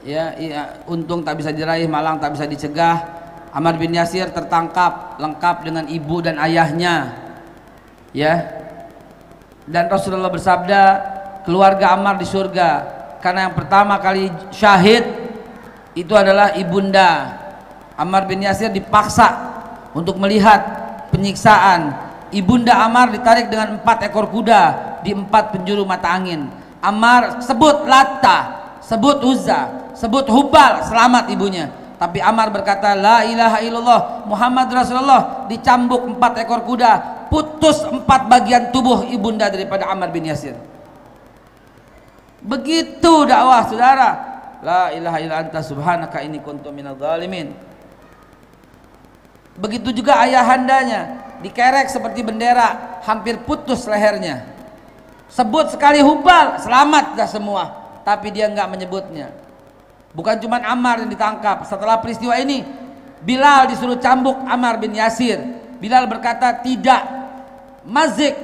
[0.06, 3.18] Ya iya, untung tak bisa diraih malang tak bisa dicegah.
[3.50, 7.16] Ammar bin Yasir tertangkap lengkap dengan ibu dan ayahnya.
[8.14, 8.56] Ya.
[9.68, 10.82] Dan Rasulullah bersabda
[11.44, 12.96] keluarga Ammar di surga.
[13.18, 15.02] Karena yang pertama kali syahid
[15.98, 17.34] itu adalah ibunda.
[17.98, 19.34] Ammar bin Yasir dipaksa
[19.90, 20.62] untuk melihat
[21.10, 24.62] penyiksaan ibunda Ammar ditarik dengan empat ekor kuda
[25.04, 26.48] di empat penjuru mata angin.
[26.78, 28.38] Ammar sebut Latta
[28.84, 31.70] sebut Uzza sebut Hubal selamat ibunya.
[31.98, 34.00] Tapi Ammar berkata la ilaha illallah
[34.30, 35.50] Muhammad Rasulullah.
[35.50, 40.54] Dicambuk empat ekor kuda putus empat bagian tubuh ibunda daripada Ammar bin Yasir.
[42.38, 44.10] Begitu dakwah saudara.
[44.58, 47.68] La ilaha illa anta subhanaka ini kuntu minal zalimin
[49.58, 54.44] begitu juga ayahandanya dikerek seperti bendera hampir putus lehernya.
[55.28, 57.64] Sebut sekali hubal selamat dah semua.
[58.02, 59.28] Tapi dia enggak menyebutnya.
[60.16, 61.68] Bukan cuma Ammar yang ditangkap.
[61.68, 62.64] Setelah peristiwa ini
[63.18, 65.36] Bilal disuruh cambuk Ammar bin Yasir.
[65.78, 67.02] Bilal berkata tidak
[67.84, 68.34] mazik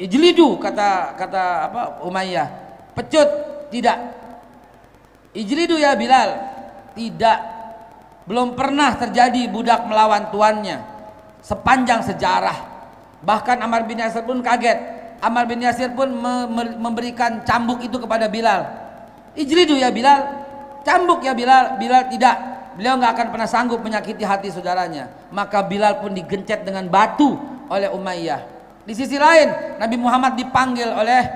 [0.00, 2.48] ijlidu kata kata apa Umayyah.
[2.96, 3.28] Pecut
[3.68, 3.98] tidak.
[5.36, 6.56] Ijlidu ya Bilal.
[6.96, 7.38] Tidak
[8.24, 10.97] belum pernah terjadi budak melawan tuannya
[11.42, 12.56] sepanjang sejarah.
[13.22, 14.78] Bahkan Ammar bin Yasir pun kaget.
[15.18, 18.66] Ammar bin Yasir pun me me memberikan cambuk itu kepada Bilal.
[19.34, 20.46] Ijlidu ya Bilal.
[20.86, 21.78] Cambuk ya Bilal.
[21.82, 22.36] Bilal tidak.
[22.78, 25.10] Beliau nggak akan pernah sanggup menyakiti hati saudaranya.
[25.34, 27.34] Maka Bilal pun digencet dengan batu
[27.66, 28.46] oleh Umayyah.
[28.86, 31.26] Di sisi lain Nabi Muhammad dipanggil oleh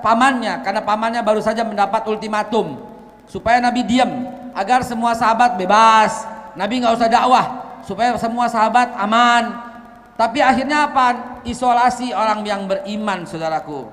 [0.00, 0.64] pamannya.
[0.64, 2.80] Karena pamannya baru saja mendapat ultimatum
[3.28, 4.08] supaya Nabi diam
[4.56, 6.24] agar semua sahabat bebas.
[6.56, 9.72] Nabi nggak usah dakwah supaya semua sahabat aman.
[10.14, 11.40] Tapi akhirnya apa?
[11.42, 13.90] Isolasi orang yang beriman saudaraku.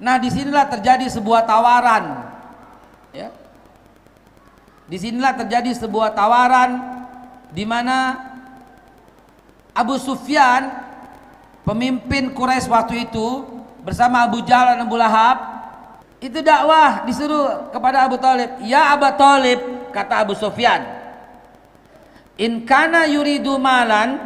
[0.00, 2.04] Nah di sinilah terjadi sebuah tawaran.
[3.12, 3.28] Ya.
[4.90, 6.82] Di sinilah terjadi sebuah tawaran
[7.54, 8.16] di mana
[9.76, 10.72] Abu Sufyan
[11.62, 13.46] pemimpin Quraisy waktu itu
[13.86, 15.36] bersama Abu Jahal dan Abu Lahab
[16.20, 18.50] itu dakwah disuruh kepada Abu Talib.
[18.66, 19.60] Ya Abu Talib
[19.94, 20.99] kata Abu Sufyan
[22.40, 24.16] in kana yuridu malan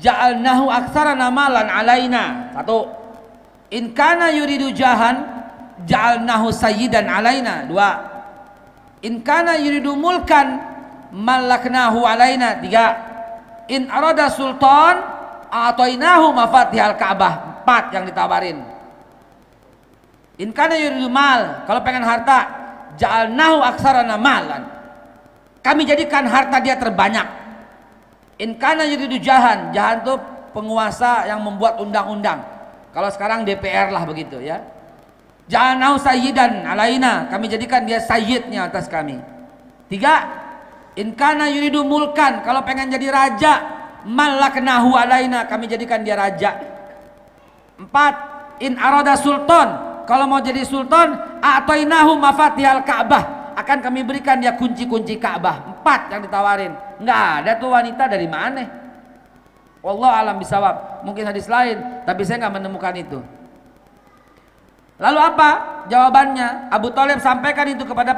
[0.00, 2.56] ja'alnahu aktsarana malan alaina.
[2.56, 2.88] Satu.
[3.68, 5.20] In kana yuridu jahan
[5.84, 7.68] ja'alnahu sayyidan alaina.
[7.68, 7.90] Dua.
[9.04, 10.56] In kana yuridu mulkan
[11.12, 12.64] malaknahu alaina.
[12.64, 12.86] Tiga.
[13.68, 15.04] In arada sultan
[15.52, 17.60] atoinahu mafatihal ka'bah.
[17.60, 18.58] Empat yang ditawarin.
[20.40, 22.48] In kana yuridu mal kalau pengen harta
[22.96, 24.73] ja'alnahu aksarana malan
[25.64, 27.24] kami jadikan harta dia terbanyak
[28.36, 30.14] in kana yuridu jahan jahan itu
[30.52, 32.54] penguasa yang membuat undang-undang
[32.94, 34.62] kalau sekarang DPR lah begitu ya.
[35.50, 39.18] Jangan sayyidan alaina, kami jadikan dia sayyidnya atas kami.
[39.90, 40.24] Tiga,
[40.96, 43.52] in kana yuridu mulkan, kalau pengen jadi raja,
[44.08, 46.56] malaknahu alaina, kami jadikan dia raja.
[47.76, 48.14] Empat,
[48.62, 51.12] in arada sultan, kalau mau jadi sultan,
[51.42, 53.43] a'tainahu mafatihal Ka'bah.
[53.54, 55.74] Akan kami berikan dia kunci-kunci Ka'bah.
[55.74, 56.72] Empat yang ditawarin.
[57.00, 58.62] Nggak ada tuh wanita dari mana?
[59.84, 61.04] Allah alam bisawab.
[61.04, 63.18] Mungkin hadis lain, tapi saya nggak menemukan itu.
[64.96, 65.48] Lalu apa
[65.90, 66.72] jawabannya?
[66.72, 68.16] Abu Talib sampaikan itu kepada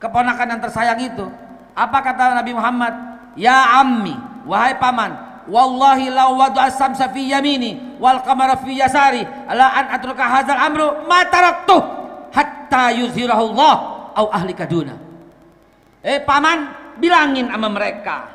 [0.00, 1.26] keponakan yang tersayang itu.
[1.76, 2.94] Apa kata Nabi Muhammad?
[3.38, 5.14] Ya ammi, wahai paman,
[5.50, 10.86] wallahi law wadu as-samsa fi yamini wal qamara fi yasari ala an atruka hadzal amru
[11.10, 11.76] ma taraktu
[12.30, 13.74] hatta yuzhirahu Allah
[14.20, 14.94] au ahli kaduna.
[16.04, 18.28] Eh paman, bilangin sama mereka.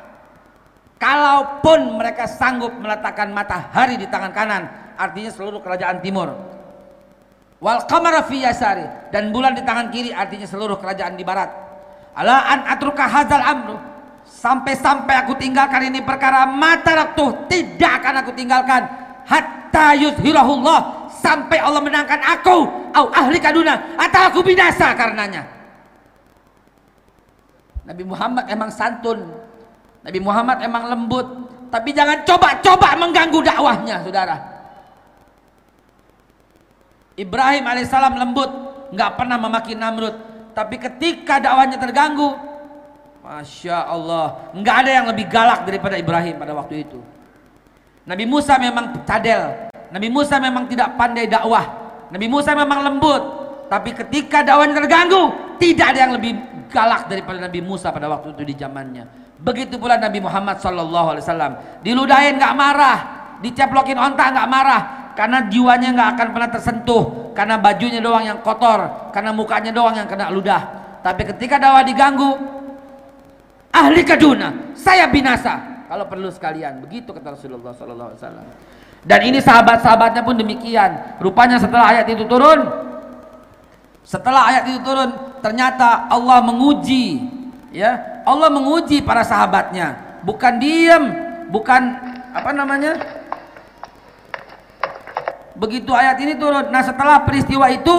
[0.98, 4.62] Kalaupun mereka sanggup meletakkan matahari di tangan kanan,
[4.98, 6.34] artinya seluruh kerajaan timur.
[7.62, 8.84] Wal qamara fi yasari
[9.14, 11.48] dan bulan di tangan kiri artinya seluruh kerajaan di barat.
[12.16, 13.76] Ala an atruka hadzal amru
[14.24, 18.82] sampai-sampai aku tinggalkan ini perkara mata raktuh tidak akan aku tinggalkan
[19.28, 22.56] hatta yuzhirahullah sampai Allah menangkan aku
[22.96, 25.55] au ahli kaduna atau aku binasa karenanya
[27.86, 29.30] Nabi Muhammad emang santun.
[30.02, 31.26] Nabi Muhammad emang lembut.
[31.70, 34.36] Tapi jangan coba-coba mengganggu dakwahnya saudara.
[37.16, 38.50] Ibrahim alaihissalam lembut
[38.92, 40.14] nggak pernah memaki Namrud.
[40.52, 42.34] Tapi ketika dakwahnya terganggu
[43.26, 47.02] Masya Allah nggak ada yang lebih galak daripada Ibrahim pada waktu itu.
[48.06, 49.70] Nabi Musa memang cadel.
[49.90, 51.66] Nabi Musa memang tidak pandai dakwah.
[52.10, 53.22] Nabi Musa memang lembut.
[53.66, 58.42] Tapi ketika dakwahnya terganggu tidak ada yang lebih galak daripada Nabi Musa pada waktu itu
[58.42, 59.04] di zamannya.
[59.36, 61.52] Begitu pula Nabi Muhammad Sallallahu Alaihi Wasallam.
[61.84, 62.98] Diludahin nggak marah
[63.40, 67.04] diceplokin ontak nggak marah karena jiwanya nggak akan pernah tersentuh
[67.36, 70.62] karena bajunya doang yang kotor karena mukanya doang yang kena ludah.
[71.04, 72.30] Tapi ketika dakwah diganggu
[73.72, 75.76] ahli kaduna saya binasa.
[75.86, 78.46] Kalau perlu sekalian begitu kata Rasulullah Sallallahu Alaihi Wasallam.
[79.06, 81.22] Dan ini sahabat-sahabatnya pun demikian.
[81.22, 82.66] Rupanya setelah ayat itu turun
[84.06, 85.10] setelah ayat itu turun
[85.42, 87.26] ternyata Allah menguji
[87.74, 88.22] ya.
[88.22, 90.22] Allah menguji para sahabatnya.
[90.22, 91.10] Bukan diam
[91.50, 91.82] bukan
[92.30, 92.94] apa namanya?
[95.58, 96.70] Begitu ayat ini turun.
[96.70, 97.94] Nah setelah peristiwa itu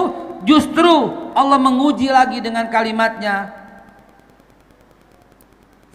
[0.48, 3.52] justru Allah menguji lagi dengan kalimatnya.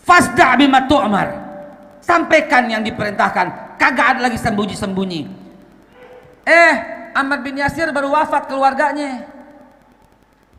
[0.05, 1.41] Fasda bima tu'mar.
[2.05, 3.79] Sampaikan yang diperintahkan.
[3.81, 5.21] Kagak ada lagi sembunyi-sembunyi.
[6.45, 6.73] Eh
[7.17, 9.32] Ahmad bin Yasir baru wafat keluarganya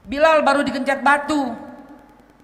[0.04, 1.56] Bilal baru dikencet batu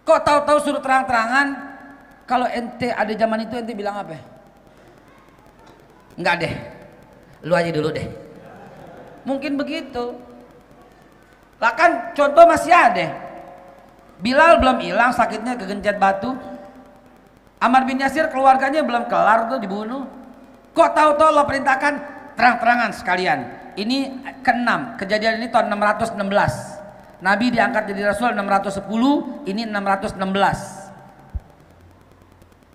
[0.04, 1.76] kok tahu-tahu suruh terang-terangan
[2.24, 4.16] kalau ente ada zaman itu ente bilang apa
[6.16, 6.54] enggak deh
[7.44, 8.08] lu aja dulu deh
[9.28, 10.16] mungkin begitu
[11.61, 13.06] lah kan contoh masih ada
[14.20, 16.36] Bilal belum hilang sakitnya kegencet batu
[17.61, 20.08] Amar bin Yasir keluarganya belum kelar tuh dibunuh.
[20.72, 21.94] Kok tahu-tahu Allah perintahkan
[22.32, 23.38] terang-terangan sekalian.
[23.76, 24.96] Ini keenam.
[24.96, 26.79] Kejadian ini tahun 616.
[27.23, 30.86] Nabi diangkat jadi Rasul 610, ini 616.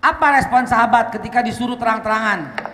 [0.01, 2.71] Apa respon sahabat ketika disuruh terang-terangan?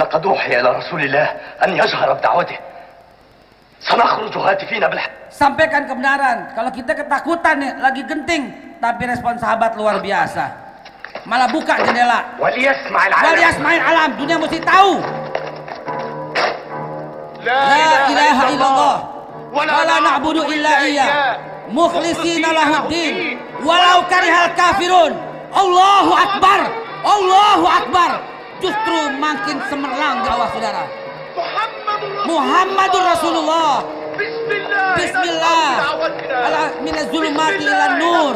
[0.00, 1.26] لقد أوحي إلى رسول الله
[1.64, 2.58] أن يجهر بدعوته
[3.80, 6.52] سنخرج هاتفين بالحق Sampaikan kebenaran.
[6.58, 10.42] Kalau kita ketakutan nih, lagi genting, tapi respon sahabat luar biasa.
[11.22, 12.34] Malah buka jendela.
[12.42, 14.98] وليسمع Wal العالم yasma'il alam, dunia mesti tahu.
[17.45, 18.95] La ilaha illallah
[19.53, 21.07] Wala na'budu illa iya
[21.69, 25.13] Mukhlisina lahuddin Walau karihal kafirun
[25.53, 26.59] Allahu Akbar
[27.05, 28.11] Allahu Akbar
[28.63, 30.87] Justru makin semerlang dakwah saudara.
[32.23, 33.83] Muhammadur Rasulullah.
[34.15, 34.95] Bismillah.
[34.95, 35.69] Bismillah.
[36.79, 38.35] Minaz zulumati ila nur.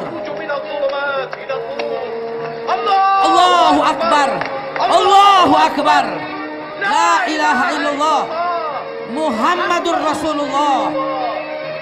[3.24, 4.30] Allahu Akbar.
[4.80, 6.04] Allahu Akbar.
[6.84, 8.22] La ilaha illallah.
[9.10, 10.94] Muhammadur Rasulullah.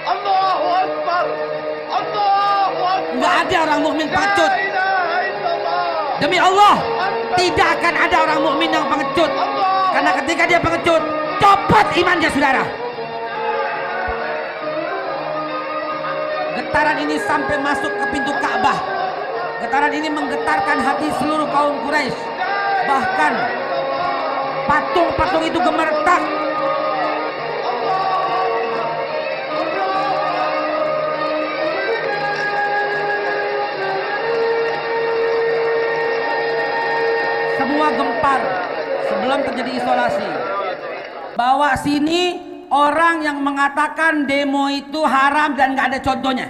[0.08, 1.24] Allahu Akbar.
[1.92, 3.12] Allahu Akbar.
[3.12, 4.52] Enggak ada orang mukmin pengecut.
[6.18, 6.74] Demi Allah,
[7.38, 9.30] tidak akan ada orang mukmin yang pengecut.
[9.94, 11.02] Karena ketika dia pengecut,
[11.38, 12.64] copot imannya saudara.
[16.58, 18.78] Getaran ini sampai masuk ke pintu Ka'bah.
[19.62, 22.18] Getaran ini menggetarkan hati seluruh kaum Quraisy.
[22.88, 23.32] Bahkan
[24.64, 26.22] patung-patung itu gemertak
[37.68, 38.40] Semua gempar
[39.12, 40.28] sebelum terjadi isolasi.
[41.36, 42.40] Bawa sini
[42.72, 46.48] orang yang mengatakan demo itu haram dan nggak ada contohnya.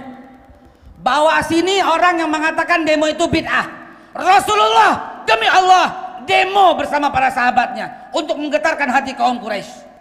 [1.03, 3.67] Bawa sini orang yang mengatakan demo itu bid'ah.
[4.15, 9.91] Rasulullah demi Allah demo bersama para sahabatnya untuk menggetarkan hati kaum Quraisy.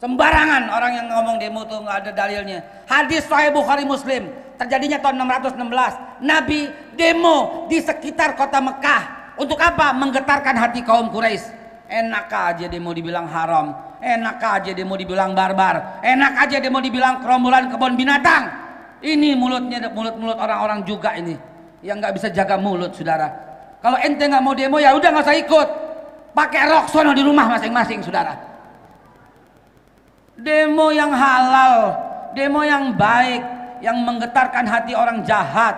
[0.00, 2.64] Sembarangan orang yang ngomong demo tuh nggak ada dalilnya.
[2.88, 6.24] Hadis Sahih Bukhari Muslim terjadinya tahun 616.
[6.24, 9.15] Nabi demo di sekitar kota Mekah.
[9.36, 9.92] Untuk apa?
[9.96, 11.54] Menggetarkan hati kaum Quraisy.
[11.86, 13.98] Enak aja demo dibilang haram.
[14.02, 16.02] Enak aja demo dibilang barbar.
[16.02, 18.50] Enak aja demo dibilang kerombolan kebun binatang.
[19.04, 21.36] Ini mulutnya mulut-mulut orang-orang juga ini
[21.84, 23.28] yang nggak bisa jaga mulut, saudara.
[23.78, 25.68] Kalau ente nggak mau demo ya udah nggak usah ikut.
[26.32, 28.56] Pakai rok sono di rumah masing-masing, saudara
[30.36, 31.96] demo yang halal,
[32.36, 33.42] demo yang baik,
[33.80, 35.74] yang menggetarkan hati orang jahat,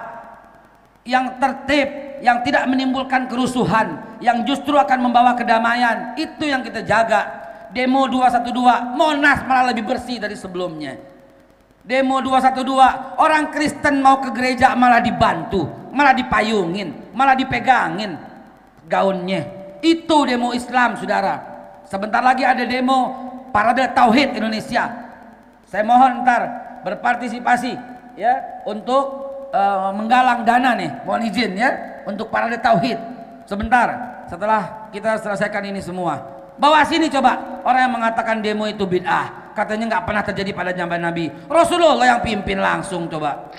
[1.06, 1.88] yang tertib,
[2.20, 6.14] yang tidak menimbulkan kerusuhan, yang justru akan membawa kedamaian.
[6.18, 7.46] Itu yang kita jaga.
[7.68, 10.96] Demo 212 Monas malah lebih bersih dari sebelumnya.
[11.84, 18.16] Demo 212 orang Kristen mau ke gereja malah dibantu, malah dipayungin, malah dipegangin
[18.88, 19.44] gaunnya.
[19.80, 21.40] Itu demo Islam, Saudara.
[21.88, 24.84] Sebentar lagi ada demo parade tauhid Indonesia.
[25.68, 26.42] Saya mohon ntar
[26.84, 27.72] berpartisipasi
[28.16, 29.04] ya untuk
[29.52, 31.70] uh, menggalang dana nih, mohon izin ya
[32.09, 32.96] untuk parade tauhid.
[33.44, 33.88] Sebentar
[34.24, 36.16] setelah kita selesaikan ini semua.
[36.56, 39.52] Bawa sini coba orang yang mengatakan demo itu bid'ah.
[39.52, 41.28] Katanya nggak pernah terjadi pada zaman Nabi.
[41.46, 43.52] Rasulullah yang pimpin langsung coba.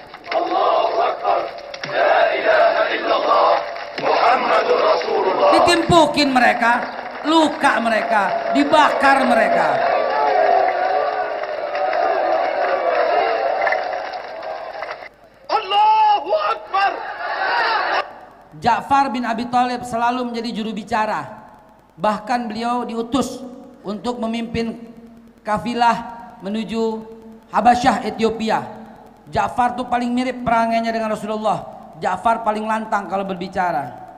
[5.49, 9.67] Ditimpukin mereka luka mereka, dibakar mereka.
[15.49, 16.91] Allahu Akbar.
[18.59, 21.25] Ja'far bin Abi Thalib selalu menjadi juru bicara.
[21.95, 23.39] Bahkan beliau diutus
[23.83, 24.75] untuk memimpin
[25.43, 27.03] kafilah menuju
[27.49, 28.61] Habasyah Ethiopia.
[29.31, 31.65] Ja'far tuh paling mirip perangainya dengan Rasulullah.
[32.03, 34.08] Ja'far paling lantang kalau berbicara.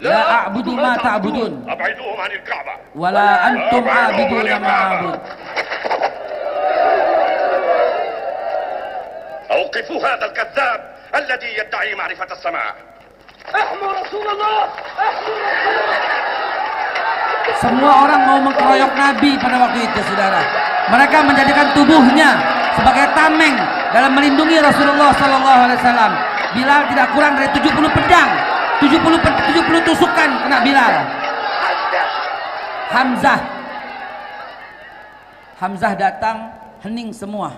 [0.00, 5.20] لا أعبد ما تعبدون أبعدوهم عن الكعبة ولا أنتم عابدون ما أعبد
[9.50, 10.80] أوقفوا هذا الكذاب
[11.14, 12.74] الذي يدعي معرفة السماء
[13.54, 14.62] احموا رسول الله
[14.98, 16.16] احموا رسول الله
[17.56, 20.42] Semua orang mau mengkeroyok Nabi pada waktu itu, saudara.
[20.92, 22.36] Mereka menjadikan tubuhnya
[22.74, 23.54] sebagai tameng
[23.94, 26.12] dalam melindungi Rasulullah Sallallahu Alaihi Wasallam.
[26.52, 28.28] Bilal tidak kurang dari 70 pedang
[28.81, 30.93] 70 70 tusukan kena Bilal.
[32.89, 33.39] Hamzah.
[35.61, 36.49] Hamzah datang
[36.81, 37.53] hening semua.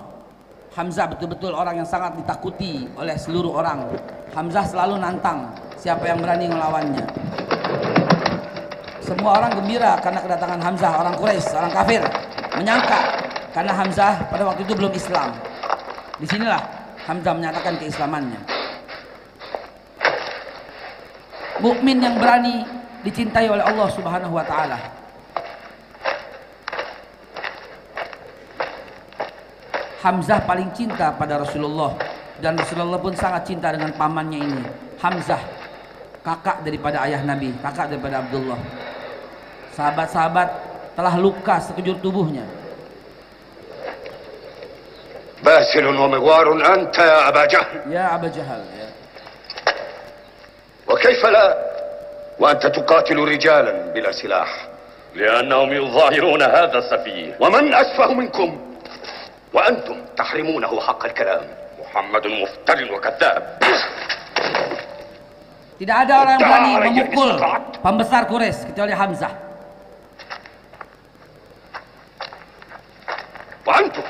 [0.76, 3.88] Hamzah betul-betul orang yang sangat ditakuti oleh seluruh orang.
[4.36, 5.48] Hamzah selalu nantang
[5.80, 7.06] siapa yang berani melawannya.
[9.00, 12.02] Semua orang gembira karena kedatangan Hamzah orang Quraisy orang kafir.
[12.60, 13.00] Menyangka
[13.56, 15.32] karena Hamzah pada waktu itu belum Islam.
[16.20, 16.62] Di sinilah
[17.08, 18.53] Hamzah menyatakan keislamannya
[21.60, 22.66] mukmin yang berani
[23.04, 24.80] dicintai oleh Allah Subhanahu wa taala.
[30.04, 31.96] Hamzah paling cinta pada Rasulullah
[32.44, 34.64] dan Rasulullah pun sangat cinta dengan pamannya ini.
[35.00, 35.40] Hamzah
[36.24, 38.60] kakak daripada ayah Nabi, kakak daripada Abdullah.
[39.76, 40.50] Sahabat-sahabat
[40.96, 42.44] telah luka sekejur tubuhnya.
[45.44, 47.80] Basilun wa migwarun anta ya Aba Jahal.
[47.92, 48.64] Ya Aba Jahal.
[48.80, 48.83] Ya.
[50.88, 51.58] وكيف لا؟
[52.40, 54.68] وأنت تقاتل رجالا بلا سلاح.
[55.16, 57.38] لأنهم يظاهرون هذا السفيه.
[57.40, 58.50] ومن أسفه منكم؟
[59.54, 61.42] وأنتم تحرمونه حق الكلام.
[61.94, 63.44] محمد مفتر وكذاب
[65.74, 67.30] Tidak ada orang yang berani memukul
[67.86, 69.34] pembesar Quraisy kecuali Hamzah.
[73.64, 74.04] وأنتم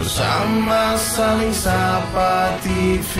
[0.00, 3.12] Bersama saling sapa TV